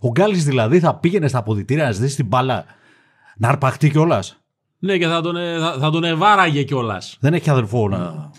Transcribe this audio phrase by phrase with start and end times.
[0.00, 2.64] Ο Γκάλης δηλαδή θα πήγαινε στα αποδητήρια να ζητήσει την μπάλα
[3.36, 4.40] να αρπαχτεί κιόλας.
[4.78, 7.16] Ναι, και θα τον, ε, θα, θα τον ευάραγε κιόλας.
[7.20, 8.30] Δεν έχει αδερφό να.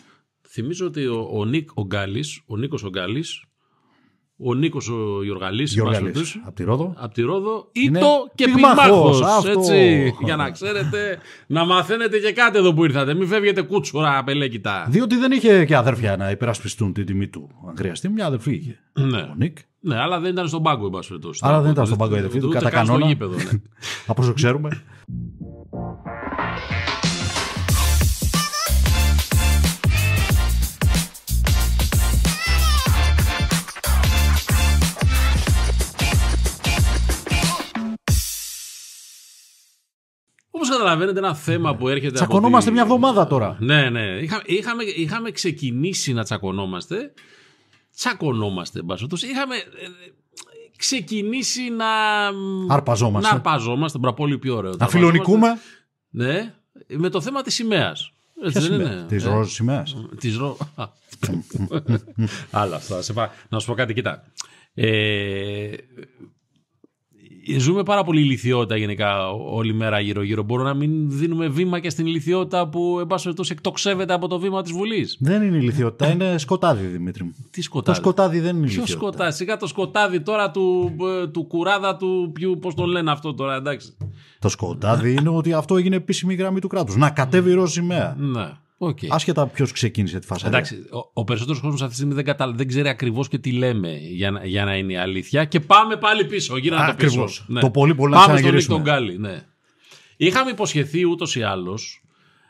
[0.47, 3.43] Θυμίζω ότι ο, ο, Νίκ, ο, Γκάλης, ο Νίκος ο Γκάλης,
[4.37, 6.39] ο Νίκος ο Γιωργαλής, Γιώργαλης.
[6.45, 6.93] Από τη Ρόδο.
[6.97, 9.49] από τη Ρόδο, Είναι ήτο και πυγμάχος, πυγμάχος, αυτό.
[9.49, 11.17] έτσι, για να ξέρετε,
[11.47, 14.87] να μαθαίνετε και κάτι εδώ που ήρθατε, μην φεύγετε κούτσουρα απελέκητα.
[14.89, 17.49] Διότι δεν είχε και αδέρφια να υπερασπιστούν την τιμή του.
[17.67, 18.80] Αν χρειαστεί, μια αδερφή είχε.
[18.93, 19.21] Ναι.
[19.21, 19.57] Ο Νίκ.
[19.84, 21.39] Ναι, αλλά δεν ήταν στον πάγκο, εν πάση περιπτώσει.
[21.43, 23.11] Άρα δεν ήταν στον πάγκο η αδερφή του, Ούτε κατά καν στο κανόνα.
[23.11, 23.44] γήπεδο, ναι.
[24.08, 24.81] Από όσο ξέρουμε.
[40.52, 43.58] Όπως καταλαβαίνετε ένα θέμα που έρχεται από Τσακωνόμαστε τη- μια εβδομάδα τώρα.
[43.59, 44.02] Ναι, ναι.
[44.22, 47.13] Είχα, είχαμε, είχαμε ξεκινήσει να τσακωνόμαστε.
[47.95, 49.27] Τσακωνόμαστε, εν πάση περιπτώσει.
[49.34, 49.62] Είχαμε ε,
[50.77, 51.88] ξεκινήσει να...
[52.73, 53.30] Αρπαζόμαστε.
[53.30, 53.98] Να αρπαζόμαστε.
[53.98, 54.73] Μπρα, πολύ πιο ωραίο.
[54.77, 55.59] Να φιλονικούμε.
[56.09, 56.53] Ναι,
[56.88, 58.12] με το θέμα της σημαίας.
[58.44, 59.06] Έτσι Ποια δεν σημαία; είναι.
[59.08, 59.95] Της Ε, ροζ σημαίας.
[60.19, 60.58] Της ρο...
[60.75, 60.86] Α.
[62.52, 63.02] Άλλα αυτά.
[63.02, 64.23] Σε πά- Να σου πω κάτι, κοίτα.
[64.73, 65.72] Ε,
[67.58, 70.44] ζούμε πάρα πολύ ηλικιότητα γενικά όλη μέρα γύρω-γύρω.
[70.44, 74.39] Μπορούμε να μην δίνουμε βήμα και στην ηλικιότητα που εν πάση περιπτώσει εκτοξεύεται από το
[74.39, 75.17] βήμα της Βουλής.
[75.20, 77.36] Δεν είναι ηλιθιότητα, είναι σκοτάδι, Δημήτρη μου.
[77.52, 77.97] Τι Το σκοτάδι.
[77.97, 79.08] σκοτάδι δεν είναι Ποιος ηλιθιότητα.
[79.08, 83.34] σκοτάδι, σιγά το σκοτάδι τώρα του, ε, του κουράδα του ποιου, πώς τον λένε αυτό
[83.34, 83.94] τώρα, εντάξει.
[84.39, 86.95] Το σκοτάδι είναι ότι αυτό έγινε επίσημη γραμμή του κράτους.
[86.95, 88.16] Να κατέβει η ροζ σημαία.
[88.19, 88.50] Ναι,
[88.88, 88.98] οκ.
[89.10, 90.44] Άσχετα ποιος ξεκίνησε τη φάση.
[90.48, 92.52] Εντάξει, ο, ο περισσότερος κόσμος αυτή τη στιγμή δεν, κατα...
[92.52, 95.46] δεν ξέρει ακριβώς και τι λέμε για να, για να είναι η αλήθεια.
[95.46, 96.58] Και πάμε πάλι πίσω.
[96.58, 96.92] Γύρνα το πίσω.
[97.22, 97.46] Ακριβώς.
[97.59, 98.76] Το πολύ πολύ να Πάμε στον Νίκ ξαναγυρίσουμε.
[98.76, 99.18] τον Γκάλι.
[99.18, 99.44] Ναι.
[100.18, 102.04] Είχαμε υποσχεθεί ούτως ή άλλως.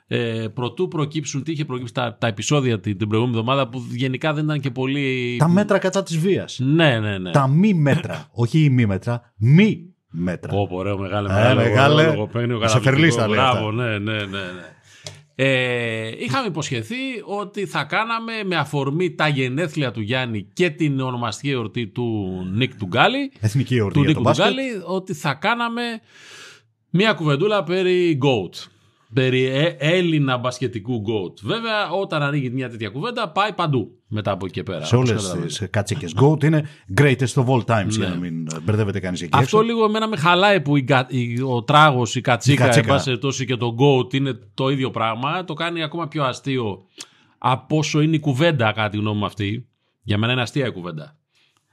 [0.07, 4.33] Ε, προτού προκύψουν, τι είχε προκύψει τα, τα επεισόδια την, την προηγούμενη εβδομάδα που γενικά
[4.33, 5.35] δεν ήταν και πολύ.
[5.39, 6.59] Τα μέτρα κατά της βίας.
[6.63, 7.31] Ναι, ναι, ναι.
[7.31, 8.27] Τα μη μέτρα.
[8.31, 9.33] Όχι η μη μέτρα.
[9.37, 10.51] Μη μέτρα.
[10.51, 12.03] Πω, πω, ρε, μεγάλε, Ε, μεγάλε, μεγάλε.
[12.05, 12.95] λογοπαίγνιο, Σε καταπληκτικό.
[12.95, 13.71] φερλής τα λέει Μπράβο, αυτά.
[13.83, 14.75] ναι, ναι, ναι, ναι.
[15.35, 21.49] Ε, είχαμε υποσχεθεί ότι θα κάναμε με αφορμή τα γενέθλια του Γιάννη και την ονομαστική
[21.49, 24.45] εορτή του Νίκ του Γκάλι, Εθνική εορτή του για το Νίκου του μπάσκετ.
[24.45, 25.81] Γκάλι, ότι θα κάναμε
[26.89, 28.67] μία κουβεντούλα περί GOAT.
[29.13, 31.33] Περί ε- Έλληνα μπασκετικού GOAT.
[31.43, 34.85] Βέβαια, όταν ανοίγει μια τέτοια κουβέντα, πάει παντού μετά από εκεί και πέρα.
[34.85, 35.47] Σε όπως όλε καταλαβαίνετε.
[35.57, 36.07] τις κάτσικε.
[36.21, 36.65] Goat είναι
[36.97, 39.35] greatest of all times για να μην ε, μπερδεύεται κανείς εκεί.
[39.37, 39.43] Ναι.
[39.43, 39.69] Αυτό έξω.
[39.69, 42.87] λίγο εμένα με χαλάει που η, κα- η- ο τράγος, η κατσίκα, Η κατσίκα.
[42.87, 45.43] εν πάση περιπτώσει, και το goat είναι το ίδιο πράγμα.
[45.43, 46.83] Το κάνει ακόμα πιο αστείο
[47.37, 49.67] από όσο είναι η κουβέντα, κατά τη γνώμη μου αυτή.
[50.03, 51.15] Για μένα είναι αστεία η κουβέντα.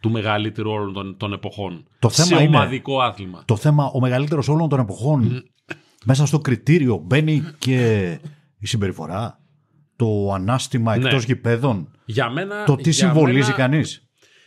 [0.01, 1.85] Του μεγαλύτερου όλων των, των εποχών.
[1.99, 3.43] Το θέμα σε είναι- ομαδικό άθλημα.
[3.45, 5.45] Το θέμα, ο μεγαλύτερος όλων των εποχών,
[6.05, 8.11] μέσα στο κριτήριο μπαίνει και
[8.59, 9.41] η συμπεριφορά.
[9.97, 11.05] Το ανάστημα Ναι.
[11.07, 11.91] εκτός γηπέδων.
[12.05, 14.03] Για μένα, Το τι για συμβολίζει μένα- κανείς.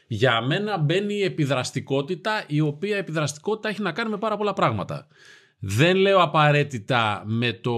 [0.07, 5.07] Για μένα μπαίνει η επιδραστικότητα, η οποία επιδραστικότητα έχει να κάνει με πάρα πολλά πράγματα.
[5.59, 7.75] Δεν λέω απαραίτητα με το,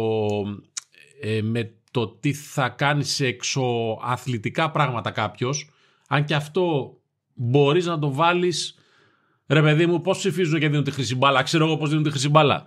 [1.21, 5.69] ε, με το τι θα κάνει σε εξωαθλητικά πράγματα κάποιος,
[6.07, 6.93] αν και αυτό
[7.33, 8.77] μπορείς να το βάλεις,
[9.47, 12.09] ρε παιδί μου, πώς ψηφίζουν και δίνουν τη χρυσή μπάλα, ξέρω εγώ πώς δίνουν τη
[12.09, 12.65] χρυσή μπάλα.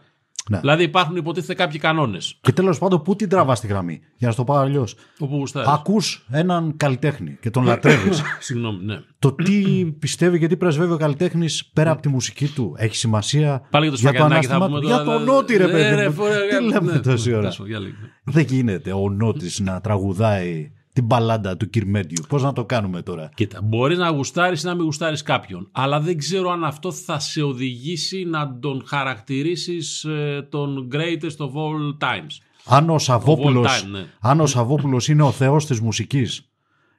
[0.50, 0.58] Ναι.
[0.60, 2.38] Δηλαδή υπάρχουν υποτίθεται κάποιοι κανόνες.
[2.40, 4.00] Και τέλος πάντων, πού την τραβάς τη γραμμή.
[4.16, 4.94] Για να σου το πάω αλλιώς.
[5.18, 5.68] Όπου γουστάρεις.
[5.70, 8.22] Ακούς έναν καλλιτέχνη και τον λατρεύεις.
[8.40, 9.00] Συγγνώμη, ναι.
[9.18, 13.66] το τι πιστεύει και τι πρεσβεύει ο καλλιτέχνης πέρα από τη μουσική του έχει σημασία
[13.70, 14.86] Πάλι για το για το σφακιανάκι θα ανάστημα πούμε του.
[14.86, 15.94] Για τώρα, τον Νότι, ρε Ναι, παιδί.
[15.94, 16.14] ρε, μου.
[16.14, 17.40] φορέ, Τι ναι, λέμε ναι, τόση ναι, ώρα.
[17.42, 17.94] τέλος πάντων, για λίγο.
[18.24, 22.24] Δεν γίνεται ο Νότι να τραγουδάει την μπαλάντα του Κυρμέντιου.
[22.28, 25.68] Πώς να το κάνουμε τώρα; Κοίτα, μπορείς να γουστάρεις ή να μην γουστάρεις κάποιον.
[25.72, 30.06] Αλλά δεν ξέρω αν αυτό θα σε οδηγήσει να τον χαρακτηρίσεις
[30.48, 32.40] τον greatest of all times.
[32.64, 34.06] Αν ο Σαββόπουλος, time, ναι.
[34.20, 36.50] αν ο Σαββόπουλος είναι ο θεός της μουσικής,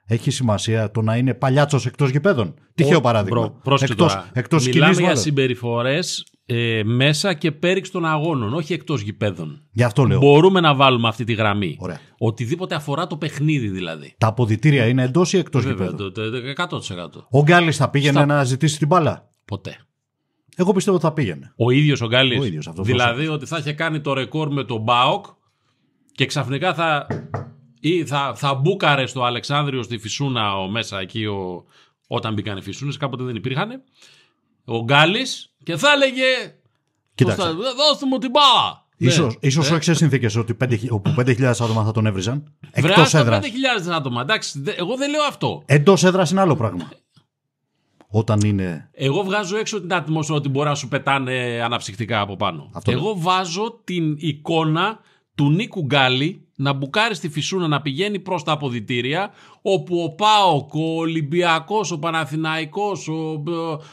[0.06, 2.54] έχει σημασία το να είναι παλιάτσος εκτός γηπέδων.
[2.74, 3.40] Τυχαίο παράδειγμα.
[3.40, 4.30] Μπρο, πρόσεχε εκτός, τώρα.
[4.32, 6.02] εκτός Μιλάμε σκηνής, για μάλλον.
[6.48, 9.62] Συμπεριφορέ ε, μέσα και πέριξ των αγώνων, όχι εκτός γηπέδων.
[9.72, 10.18] Γι' αυτό λέω.
[10.18, 11.76] Μπορούμε να βάλουμε αυτή τη γραμμή.
[11.80, 12.00] Ωραία.
[12.18, 14.14] Οτιδήποτε αφορά το παιχνίδι δηλαδή.
[14.18, 16.12] Τα αποδητήρια είναι εντός ή εκτός Βέβαια, γηπέδων.
[16.12, 16.76] το, το
[17.18, 17.26] 100%.
[17.30, 19.76] Ο Γκάλης θα πήγαινε Στα- να ζητήσει την μπάλα; Ποτέ.
[20.56, 21.52] Εγώ πιστεύω ότι θα πήγαινε.
[21.56, 24.64] Ο ίδιος ο Γκάλης; Ο ίδιος, αυτό δηλαδή ότι θα είχε κάνει το ρεκόρ με
[24.64, 25.26] τον Μπάοκ
[26.12, 27.06] και ξαφνικά θα,
[27.80, 31.64] ή θα, θα μπούκαρε στο Αλεξάνδριο στη Φυσούνα ο, μέσα εκεί ο,
[32.06, 33.82] όταν μπήκαν οι Φυσούνες, κάποτε δεν υπήρχαν.
[34.64, 36.24] Ο Γκάλης και θα έλεγε
[37.14, 37.42] Κοίταξε.
[37.42, 38.86] «Δώσ' τα- δώστε μου την μπάλα.
[38.96, 39.38] Ίσως, Ναι.
[39.48, 42.52] ίσως όχι σε συνθήκες ότι 5, όπου 5.000 άτομα θα τον έβριζαν.
[42.76, 43.38] Βρε, Εκτός άστα έδρας.
[43.46, 44.20] 5.000 άτομα.
[44.20, 45.62] Εντάξει, δε- εγώ δεν λέω αυτό.
[45.66, 46.88] Εντός έδρας είναι άλλο πράγμα.
[48.10, 48.88] Όταν είναι...
[48.92, 52.70] Εγώ βγάζω έξω την ατμόσφαιρα ότι μπορεί να σου πετάνε αναψυκτικά από πάνω.
[52.74, 54.98] Αυτό Εγώ βάζω την εικόνα
[55.34, 59.30] του Νίκου Γκάλη να μπουκάρει στη φυσούνα να πηγαίνει προς τα αποδητήρια
[59.62, 63.42] όπου ο Πάοκ, ο Ολυμπιακός, ο Παναθηναϊκός, ο,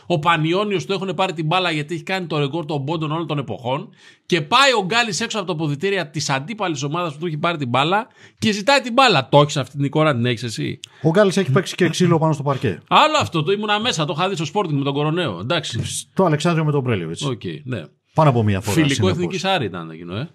[0.06, 3.28] ο Πανιόνιος του έχουν πάρει την μπάλα γιατί έχει κάνει το ρεκόρ των πόντων όλων
[3.28, 3.90] των εποχών
[4.26, 7.58] και πάει ο Γκάλης έξω από τα αποδητήρια της αντίπαλης ομάδας που του έχει πάρει
[7.58, 8.08] την μπάλα
[8.40, 9.30] και ζητάει την μπάλα.
[9.30, 12.34] Το έχεις αυτή την εικόνα, την έχεις εσύ; Ο Γκάλης έχει παίξει και ξύλο πάνω
[12.34, 12.82] στο παρκέ.
[12.88, 15.40] Άλλο αυτό, το ήμουνα μέσα, το είχα δει στο Sporting με τον Κοροναίο.
[15.40, 15.80] Εντάξει.
[16.14, 17.18] Το Αλεξάνδριο με τον Πρέλιοβιτ.
[17.24, 17.84] Okay, ναι.
[18.14, 18.76] Πάνω από μία φορά.
[18.76, 20.30] Φιλικό εθνικής Άρη ήταν εκείνο, ε.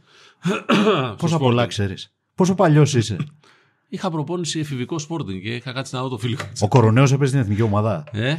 [1.16, 2.14] Πόσα πολλά ξέρεις.
[2.40, 3.16] Πόσο παλιός είσαι;
[3.88, 6.44] Είχα προπόνηση εφηβικό σπόρτινγκ και είχα κάτσει να δω το φιλικό.
[6.60, 8.04] Ο Κοροναίο έπαιζε στην εθνική ομάδα.
[8.12, 8.36] Ε;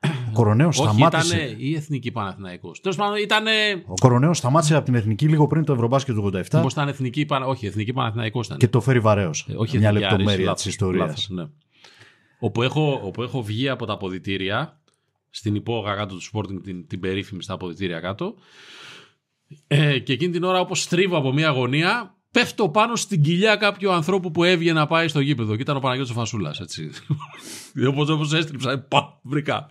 [0.00, 1.36] Ο Κοροναίο σταμάτησε.
[1.36, 2.80] Ήταν η εθνική Παναθηναϊκός.
[2.80, 3.44] Τέλος πάντων ήταν.
[3.86, 6.44] Ο Κοροναίο σταμάτησε από την εθνική λίγο πριν το Ευρωμπάσκετ του 87.
[6.52, 8.58] Μήπως ήταν εθνική, όχι, εθνική Παναθηναϊκός ήταν.
[8.58, 9.46] Και το φέρει βαρέως.
[9.48, 11.28] Ε, όχι Μια εθνική λεπτομέρεια της ιστορίας.
[11.30, 11.46] Ναι.
[12.38, 14.80] Όπου, έχω, όπου έχω βγει από τα αποδητήρια
[15.30, 18.34] στην υπόγα κάτω του Sporting, την, την περίφημη στα αποδητήρια κάτω.
[19.66, 23.92] Ε, και εκείνη την ώρα, όπως στρίβω από μια γωνία, πέφτω πάνω στην κοιλιά κάποιου
[23.92, 25.56] ανθρώπου που έβγαινε να πάει στο γήπεδο.
[25.56, 26.90] Και ήταν ο Παναγιώτης ο Φασούλας, έτσι.
[27.88, 29.70] όπως, όπως έστριψα, ε, πα, βρήκα.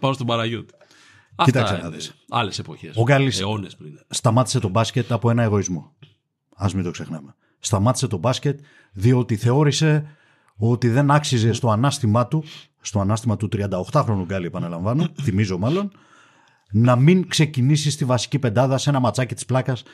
[0.00, 0.74] Πάω στον Παναγιώτη.
[1.44, 2.14] Κοίταξε να δεις.
[2.28, 2.96] Άλλες εποχές.
[2.96, 4.00] Ο Γκάλης αιώνες πριν.
[4.08, 5.92] σταμάτησε το μπάσκετ από ένα εγωισμό.
[6.56, 7.34] Ας μην το ξεχνάμε.
[7.58, 8.60] Σταμάτησε το μπάσκετ
[8.92, 10.16] διότι θεώρησε
[10.56, 12.44] ότι δεν άξιζε στο ανάστημά του,
[12.80, 15.90] στο ανάστημα του 38χρονου Γκάλη επαναλαμβάνω, θυμίζω μάλλον,
[16.70, 19.86] να μην ξεκινήσει στη βασική πεντάδα σε ένα ματσάκι της πλάκας με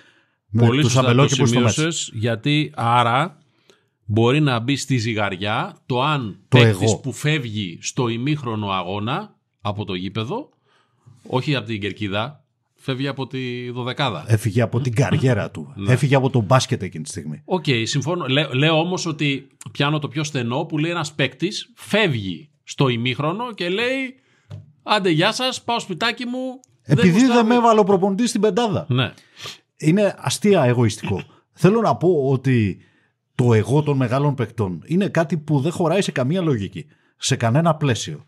[0.58, 1.72] Πολύ τους σωστά το αμπελόκηπους στο μέσα.
[1.74, 3.38] σημείωσες, γιατί άρα
[4.04, 6.98] μπορεί να μπει στη ζυγαριά το αν Το παίκτης εγώ.
[6.98, 10.48] που φεύγει στο ημίχρονο αγώνα από το γήπεδο,
[11.26, 14.24] όχι από την κερκίδα, φεύγει από τη δωδεκάδα.
[14.28, 15.74] Έφυγε από την καριέρα του.
[15.88, 17.42] Έφυγε από το μπάσκετ εκείνη τη στιγμή.
[17.44, 18.26] Οκ, συμφωνώ.
[18.26, 23.52] Λέ- λέω όμως ότι πιάνω το πιο στενό που λέει ένας παίκτης φεύγει στο ημίχρονο
[23.52, 24.14] και λέει
[24.86, 26.60] Άντε, γεια σας, πάω σπιτάκι μου.
[26.82, 27.46] Επειδή δεν, γουστάρω».
[27.46, 28.86] με έβαλε ο προπονητής στην πεντάδα.
[28.88, 29.12] Ναι.
[29.76, 31.22] Είναι αστεία εγωιστικό.
[31.52, 32.78] Θέλω να πω ότι
[33.34, 36.86] το εγώ των μεγάλων παικτών είναι κάτι που δεν χωράει σε καμία λογική.
[37.16, 38.24] Σε κανένα πλαίσιο.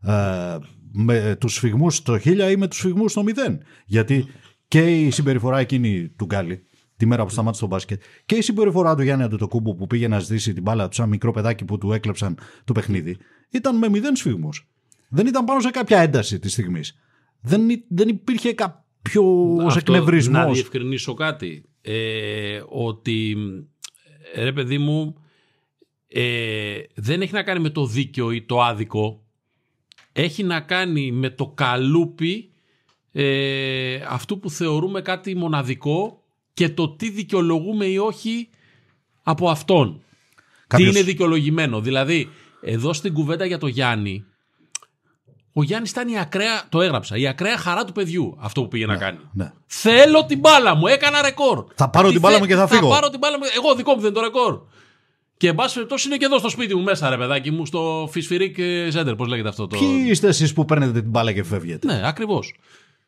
[0.00, 0.56] Ε,
[0.92, 3.58] με τους σφιγμούς στο 1000 ή με τους σφιγμούς στο 0.
[3.86, 4.26] Γιατί
[4.68, 6.62] και η συμπεριφορά εκείνη του Γκάλη,
[6.96, 10.18] τη μέρα που σταμάτησε το μπάσκετ, και η συμπεριφορά του Γιάννη Αντετοκούμπου που πήγε να
[10.18, 13.16] ζητήσει την μπάλα του σαν μικρό παιδάκι που του έκλεψαν το παιχνίδι,
[13.50, 14.68] ήταν με μηδέν σφιγμούς.
[15.08, 16.94] Δεν ήταν πάνω σε κάποια ένταση της στιγμής.
[17.40, 18.52] Δεν, υ- δεν υπήρχε
[19.12, 20.44] κάποιο Αυτό, εκνευρισμός.
[20.46, 21.64] Να διευκρινίσω κάτι.
[21.82, 23.36] Ε, ότι
[24.34, 25.16] ε, ρε παιδί μου
[26.08, 29.20] ε, δεν έχει να κάνει με το δίκαιο ή το άδικο.
[30.12, 32.50] Έχει να κάνει με το καλούπι
[33.12, 36.22] ε, αυτού που θεωρούμε κάτι μοναδικό
[36.54, 38.48] και το τι δικαιολογούμε ή όχι
[39.22, 40.00] από αυτόν.
[40.66, 41.80] Κάποιος- Τι είναι δικαιολογημένο.
[41.80, 42.28] Δηλαδή,
[42.60, 44.24] εδώ στην κουβέντα για το Γιάννη,
[45.58, 48.86] ο Γιάννης ήταν η ακραία, το έγραψα, η ακραία χαρά του παιδιού αυτό που πήγε
[48.86, 49.18] να κάνει.
[49.32, 49.52] Ναι.
[49.66, 51.64] Θέλω την μπάλα μου, έκανα ρεκόρ.
[51.74, 52.88] Θα πάρω Τι την μπάλα θε- μου και θα φύγω.
[52.88, 54.60] Θα πάρω την μπάλα μου, εγώ δικό μου δεν είναι το ρεκόρ.
[55.36, 58.08] Και εν πάση περιπτώσει είναι και εδώ στο σπίτι μου μέσα, ρε παιδάκι μου, στο
[58.10, 58.56] Φυσφυρίκ
[58.94, 59.76] Center, πώς λέγεται αυτό το.
[59.78, 62.54] Ποιοι είστε εσείς που παίρνετε την μπάλα και φεύγετε; Ναι, ακριβώς.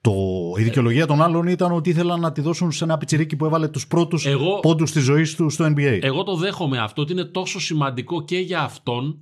[0.01, 0.13] Το,
[0.59, 3.69] η δικαιολογία των άλλων ήταν ότι ήθελαν να τη δώσουν σε ένα πιτσιρίκι που έβαλε
[3.69, 5.99] τους πρώτους Εγώ- πόντους της ζωής του στο NBA.
[6.03, 9.19] Εγώ το δέχομαι αυτό ότι είναι τόσο σημαντικό και για αυτόν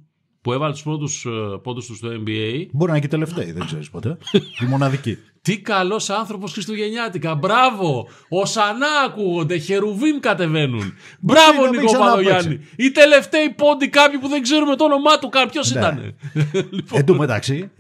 [0.47, 1.27] που έβαλε τους πρώτους
[1.63, 2.67] πόντους τους στο NBA.
[2.73, 4.17] Μπορεί να είναι και τελευταίοι, δεν ξέρεις ποτέ.
[4.63, 5.19] η μοναδική.
[5.43, 7.35] Τι καλός άνθρωπος Χριστουγεννιάτικα.
[7.35, 8.09] Μπράβο!
[8.29, 10.95] Ωσανά ακούγονται, χερουβίμ κατεβαίνουν.
[11.21, 12.33] Μπράβο, να μην Νίκο ξαναπαίξει.
[12.33, 12.67] Παδογιάννη.
[12.77, 15.51] Οι τελευταίοι πόντοι κάποιοι που δεν ξέρουμε το όνομά του καν.
[15.51, 16.15] Ποιος ήταν.
[16.99, 17.71] Εν τω μεταξύ,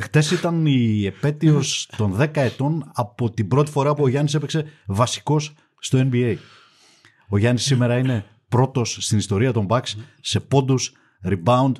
[0.00, 4.64] χτες ήταν η επέτειος των 10 ετών από την πρώτη φορά που ο Γιάννης έπαιξε
[4.86, 6.36] βασικός στο NBA.
[7.28, 10.92] Ο Γιάννης σήμερα είναι πρώτος στην ιστορία των Bucks σε πόντους,
[11.24, 11.72] rebound,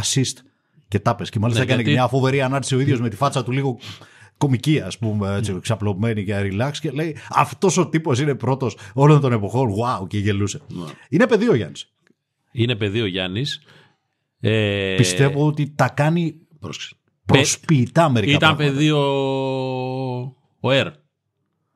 [0.00, 0.32] assist
[0.88, 1.30] και τάπες.
[1.30, 3.52] Και μάλιστα Ναι, έκανε γιατί- και μια φοβερή ανάρτηση ο ίδιος με τη φάτσα του
[3.52, 3.78] λίγο
[4.38, 9.20] κομική, ας πούμε, έτσι, ξαπλωμένη και relax και λέει Αυτός ο τύπος είναι πρώτος όλων
[9.20, 9.70] των εποχών.
[9.70, 10.60] Wow, και γελούσε.
[10.68, 10.84] Ναι.
[11.08, 11.92] Είναι παιδί ο Γιάννης.
[12.52, 13.62] Είναι παιδί ο Γιάννης.
[14.40, 16.94] Ε, Πιστεύω ότι τα κάνει πρόσεξε.
[17.26, 18.76] προσποιητά μερικά Ήταν πράγματα.
[18.76, 19.00] παιδί ο.
[20.60, 20.86] Ο Ερ.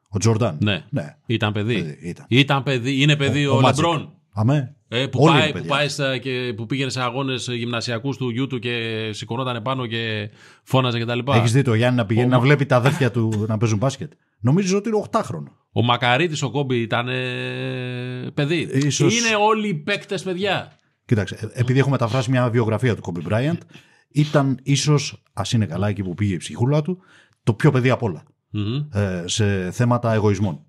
[0.08, 0.58] Ο Τζορντάν.
[0.60, 0.84] Ναι.
[0.90, 1.16] ναι.
[1.26, 1.74] Ήταν παιδί.
[1.74, 2.62] Παιδί, ήταν.
[2.62, 3.02] παιδί.
[3.02, 3.64] Είναι παιδί ο, ο Magic.
[3.64, 4.12] Λεμπρόν.
[4.34, 4.76] Αμέ.
[4.88, 5.70] Ε, που, Όλοι είναι πάει, που, παιδιά.
[5.70, 10.30] πάει στα, και, που πήγαινε σε αγώνες γυμνασιακούς του γιού του και σηκωνόταν πάνω και
[10.62, 11.18] φώναζε κτλ.
[11.32, 14.76] Έχεις δει το Γιάννη να πηγαίνει να βλέπει τα αδέρφια του να παίζουν μπάσκετ; Νομίζω
[14.76, 15.52] ότι είναι 8χρονο.
[15.72, 18.68] Ο Μακαρίτης ο Κόμπι ήταν ε, παιδί.
[18.72, 20.72] Ίσως- Είναι όλοι οι παίκτες παιδιά.
[21.04, 23.58] Κοίταξε, ε, επειδή έχω μεταφράσει μια βιογραφία του Kobe Bryant,
[24.08, 26.98] ήταν ίσως, ας είναι καλά εκεί που πήγε η ψυχούλα του,
[27.42, 28.88] το πιο παιδί απ' όλα Μμμ.
[28.92, 30.64] ε, σε θέματα εγωισμών.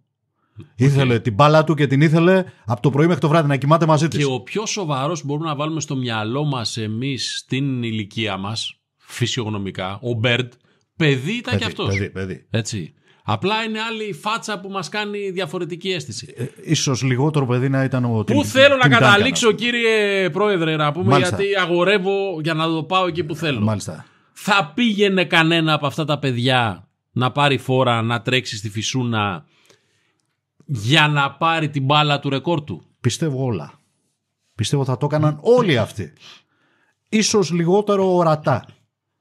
[0.75, 3.85] Ήθελε την μπάλα του και την ήθελε από το πρωί μέχρι το βράδυ να κοιμάται
[3.85, 4.19] μαζί της.
[4.25, 8.79] Και ο πιο σοβαρός που μπορούμε να βάλουμε στο μυαλό μας εμείς στην ηλικία μας,
[8.97, 10.51] φυσιογνωμικά, ο Μπέρντ,
[10.97, 11.87] παιδί ήταν και αυτός.
[11.87, 12.47] Παιδί, παιδί.
[12.49, 12.93] Έτσι.
[13.25, 16.33] Απλά είναι άλλη η φάτσα που μας κάνει διαφορετική αίσθηση.
[16.37, 19.55] Ε, ίσως λιγότερο παιδί να ήταν ο Πού Tim- θέλω να Tim Duncan, καταλήξω, ας
[19.55, 19.69] πούμε.
[19.69, 21.35] κύριε Πρόεδρε, να πούμε, Μάλιστα.
[21.35, 23.59] γιατί αγορεύω για να το πάω εκεί που θέλω.
[23.59, 24.05] Μάλιστα.
[24.33, 29.45] Θα πήγαινε κανένα από αυτά τα παιδιά να πάρει φόρα, να τρέξει στη φυσούνα
[30.65, 32.83] για να πάρει την μπάλα του ρεκόρ του.
[33.01, 33.73] Πιστεύω όλα.
[34.55, 36.13] Πιστεύω θα το έκαναν όλοι αυτοί.
[37.09, 38.65] Ίσως λιγότερο ορατά.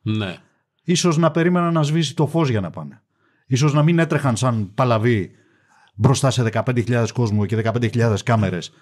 [0.03, 0.37] Ναι.
[0.85, 3.03] Ίσως να περίμεναν να σβήσει το φως για να πάνε.
[3.47, 5.31] Ίσως να μην έτρεχαν σαν παλαβοί
[5.95, 8.73] μπροστά σε 15.000 κόσμου και 15.000 κάμερες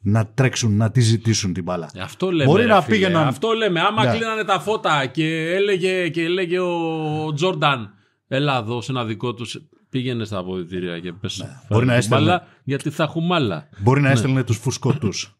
[0.00, 1.90] να τρέξουν, να τη ζητήσουν την μπάλα.
[1.94, 2.44] Ε, Αυτό λέμε.
[2.50, 2.96] Μπορεί ρε να φίλε.
[2.96, 3.80] πήγαιναν- Αυτό λέμε.
[3.80, 4.10] Άμα Ναι.
[4.10, 7.94] κλείνανε τα φώτα και έλεγε, και έλεγε ο Τζόρνταν,
[8.28, 9.60] έλα εδώ σε ένα δικό τους.
[9.90, 11.56] Πήγαινες στα αποδητήρια και πες φέρε Ναι.
[11.68, 12.24] Μπορεί να την έστελνε.
[12.24, 13.68] μπάλα, γιατί θα έχουμε άλλα.
[13.78, 14.06] Μπορεί Ναι.
[14.06, 15.38] να έστελνε τους φουσκωτούς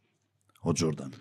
[0.60, 1.12] ο Τζόρνταν.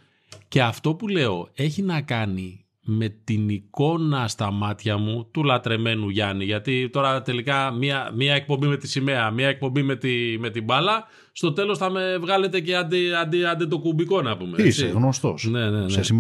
[0.48, 6.10] Και αυτό που λέω έχει να κάνει με την εικόνα στα μάτια μου του λατρεμένου
[6.10, 6.46] Γιάννη.
[6.46, 10.64] Γιατί τώρα τελικά μία, μία εκπομπή με τη σημαία, μία εκπομπή με, τη, με την
[10.64, 14.52] μπάλα, στο τέλος θα με βγάλετε και αντι, αντι, αντι το κουμπικό να πούμε.
[14.52, 14.68] έτσι.
[14.68, 15.44] Είσαι γνωστός.
[15.50, 15.90] Ναι, ναι, ναι.
[15.90, 16.02] Σε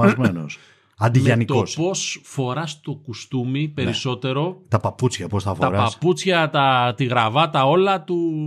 [0.97, 1.37] σημασμένος.
[1.37, 1.75] Με το Αντιγιανικός.
[1.75, 5.93] πώς φοράς το κουστούμι περισσότερο, Τα παπούτσια πώς θα τα φοράς.
[5.93, 8.41] παπούτσια, τα, τη γραβάτα, όλα του,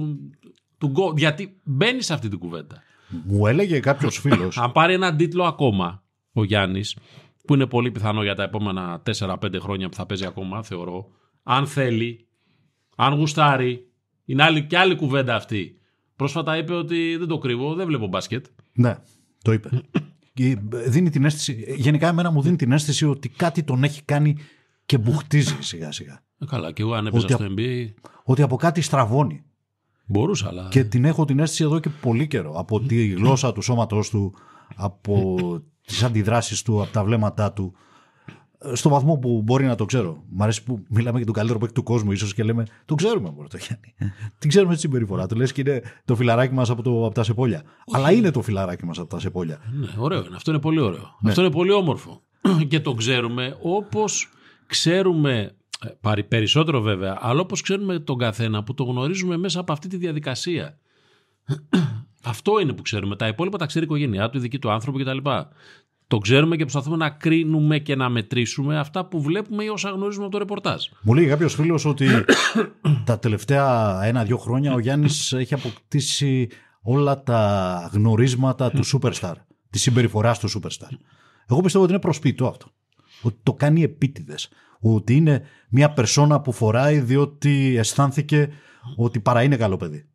[0.78, 2.82] του γκο- Γιατί μπαίνεις σε αυτή την κουβέντα.
[3.24, 4.58] Μου έλεγε κάποιος φίλος.
[4.58, 6.02] Αν πάρει έναν τίτλο ακόμα
[6.32, 6.96] ο Γιάννης,
[7.46, 11.06] που είναι πολύ πιθανό για τα επόμενα 4-5 χρόνια που θα παίζει ακόμα, θεωρώ,
[11.42, 12.26] αν θέλει,
[12.96, 13.86] αν γουστάρει,
[14.24, 15.74] είναι άλλη, και άλλη κουβέντα αυτή.
[16.16, 18.46] Πρόσφατα είπε ότι δεν το κρύβω, δεν βλέπω μπάσκετ.
[18.72, 18.96] ναι,
[19.42, 19.68] το είπε.
[20.40, 20.56] Και
[20.86, 24.36] δίνει την αίσθηση, γενικά εμένα μου δίνει την αίσθηση ότι κάτι τον έχει κάνει
[24.86, 26.22] και μπουχτίζει σιγά σιγά.
[26.38, 29.42] Ε, καλά, και εγώ αν έπαιζα Ότι στο NBA, Ότι από κάτι στραβώνει.
[30.06, 30.68] μπορούσα, αλλά.
[30.70, 32.52] Και την έχω την αίσθηση εδώ και πολύ καιρό.
[32.58, 34.34] Από τη γλώσσα του σώματός του,
[34.76, 35.36] από
[35.86, 37.74] τις αντιδράσεις του, από τα βλέμματά του.
[38.62, 40.24] Ε, Στο βαθμό που μπορεί να το ξέρω.
[40.28, 43.30] Μ' αρέσει που μιλάμε για τον καλύτερο παίκτη του κόσμου, ίσως και λέμε Το ξέρουμε
[43.30, 43.94] μόνο το Γιάννη.
[44.38, 45.36] Τι ξέρουμε τη συμπεριφορά του.
[45.36, 47.62] Λες και είναι το φιλαράκι μας από, το- από τα σεπόλια.
[47.92, 49.58] Αλλά είναι το φιλαράκι μας από τα σεπόλια.
[49.72, 50.36] Ναι, ωραίο είναι.
[50.36, 51.16] Αυτό είναι πολύ ωραίο.
[51.20, 51.28] Ναι.
[51.30, 52.22] Αυτό είναι πολύ όμορφο.
[52.68, 54.28] και το ξέρουμε όπως
[54.66, 59.72] ξέρουμε, ε, πάρει περισσότερο βέβαια, αλλά όπως ξέρουμε τον καθένα που το γνωρίζουμε μέσα από
[59.72, 60.78] αυτή τη διαδικασία.
[62.24, 63.16] Αυτό είναι που ξέρουμε.
[63.16, 65.18] Τα υπόλοιπα τα ξέρει η οικογένειά του, οι δικοί του άνθρωποι κτλ.
[66.10, 70.24] Το ξέρουμε και προσπαθούμε να κρίνουμε και να μετρήσουμε αυτά που βλέπουμε ή όσα γνωρίζουμε
[70.24, 70.84] από το ρεπορτάζ.
[71.02, 72.08] Μου λέει κάποιος φίλος ότι
[73.06, 76.48] τα τελευταία ένα-δύο χρόνια ο Γιάννης έχει αποκτήσει
[76.82, 79.32] όλα τα γνωρίσματα του Superstar.
[79.70, 80.92] Τη συμπεριφορά του Superstar.
[81.48, 82.66] Εγώ πιστεύω ότι είναι προσποιητό αυτό.
[83.22, 84.48] Ότι το κάνει επίτηδες.
[84.80, 88.48] Ότι είναι μια περσόνα που φοράει διότι αισθάνθηκε
[88.96, 90.09] ότι παρά είναι καλό παιδί.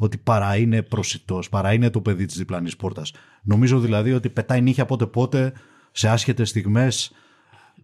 [0.00, 3.12] Ότι παρά είναι προσιτός, παρά είναι το παιδί της διπλανής πόρτας.
[3.42, 5.52] Νομίζω δηλαδή ότι πετάει νύχια πότε πότε
[5.92, 7.12] σε άσχετες στιγμές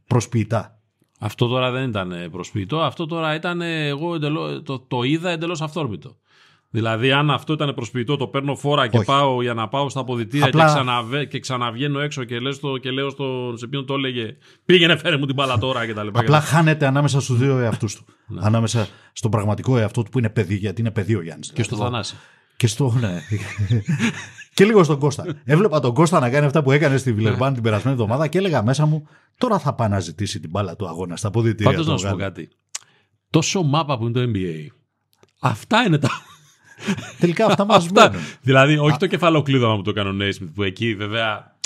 [0.07, 0.79] προσποιητά.
[1.21, 6.17] Αυτό τώρα δεν ήταν προσποιητό, αυτό τώρα ήταν εγώ εντελώς, το, το είδα εντελώς αυθόρμητο.
[6.75, 9.07] Δηλαδή, αν αυτό ήταν προσποιητό, το παίρνω φόρα και Όχι.
[9.07, 12.77] πάω για να πάω στα αποδητήρια Απλά- και, ξαναβε, και ξαναβγαίνω έξω και, λες το,
[12.77, 16.07] και λέω στο, σε ποιον το έλεγε Πήγαινε, φέρε μου την μπάλα τώρα κτλ.
[16.13, 18.05] Απλά χάνεται ανάμεσα στους δύο εαυτούς του.
[18.41, 21.53] ανάμεσα στον πραγματικό εαυτό του που είναι παιδί, γιατί είναι παιδί ο Γιάννης.
[21.53, 22.17] και στο Θανάση.
[22.57, 22.95] Και στο.
[23.01, 23.21] Ναι.
[24.55, 25.25] και λίγο στον Κώστα.
[25.45, 28.63] Έβλεπα τον Κώστα να κάνει αυτά που έκανε στη Βιλερμπάν την περασμένη εβδομάδα και έλεγα
[28.63, 31.71] μέσα μου τώρα θα πάει να ζητήσει την μπάλα του αγώνα στα αποδητήρια.
[31.71, 32.23] Πάντως του να σου πω Γάλλου».
[32.23, 32.49] κάτι.
[33.31, 34.67] Τόσο μάπα που είναι το NBA.
[35.39, 36.11] Αυτά είναι τα.
[37.19, 38.11] Τελικά αυτά μας Αυτά.
[38.11, 38.27] μένουν.
[38.43, 41.57] δηλαδή, όχι το κεφαλοκλείδωμα που το έκανε ο Νέισμιθ, που εκεί βέβαια.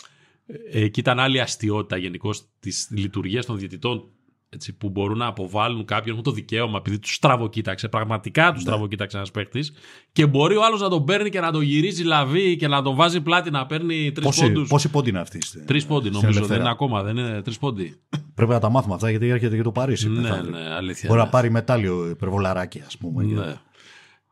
[0.73, 4.05] ε, Εκεί ήταν άλλη αστείωτα γενικώ της λειτουργίας των διαιτητών.
[4.51, 7.89] Έτσι, που μπορούν να αποβάλουν κάποιον με το δικαίωμα επειδή τους στραβοκοίταξε.
[7.89, 8.53] Πραγματικά Ναι.
[8.53, 9.73] του στραβοκοίταξε ένας παίχτης.
[10.13, 12.95] Και μπορεί ο άλλος να τον παίρνει και να τον γυρίζει λαβή και να τον
[12.95, 14.69] βάζει πλάτη να παίρνει τρεις Πόσοι, πόντους.
[14.69, 15.39] πόσοι πόντοι είναι αυτοί.
[15.43, 16.33] στη- Τρεις πόντι στην νομίζω.
[16.33, 16.63] Δεν ελευθερία.
[16.63, 18.01] είναι ακόμα, δεν είναι τρεις πόντι.
[18.35, 20.09] Πρέπει να τα μάθουμε αυτά γιατί έρχεται και το Παρίσι.
[20.09, 20.51] ναι, μεθαύριο.
[20.51, 21.05] ναι, αλήθεια.
[21.09, 21.25] Μπορεί ναι.
[21.27, 23.25] να πάρει μετάλλιο υπερβολαράκι, ας πούμε.
[23.25, 23.55] Ναι.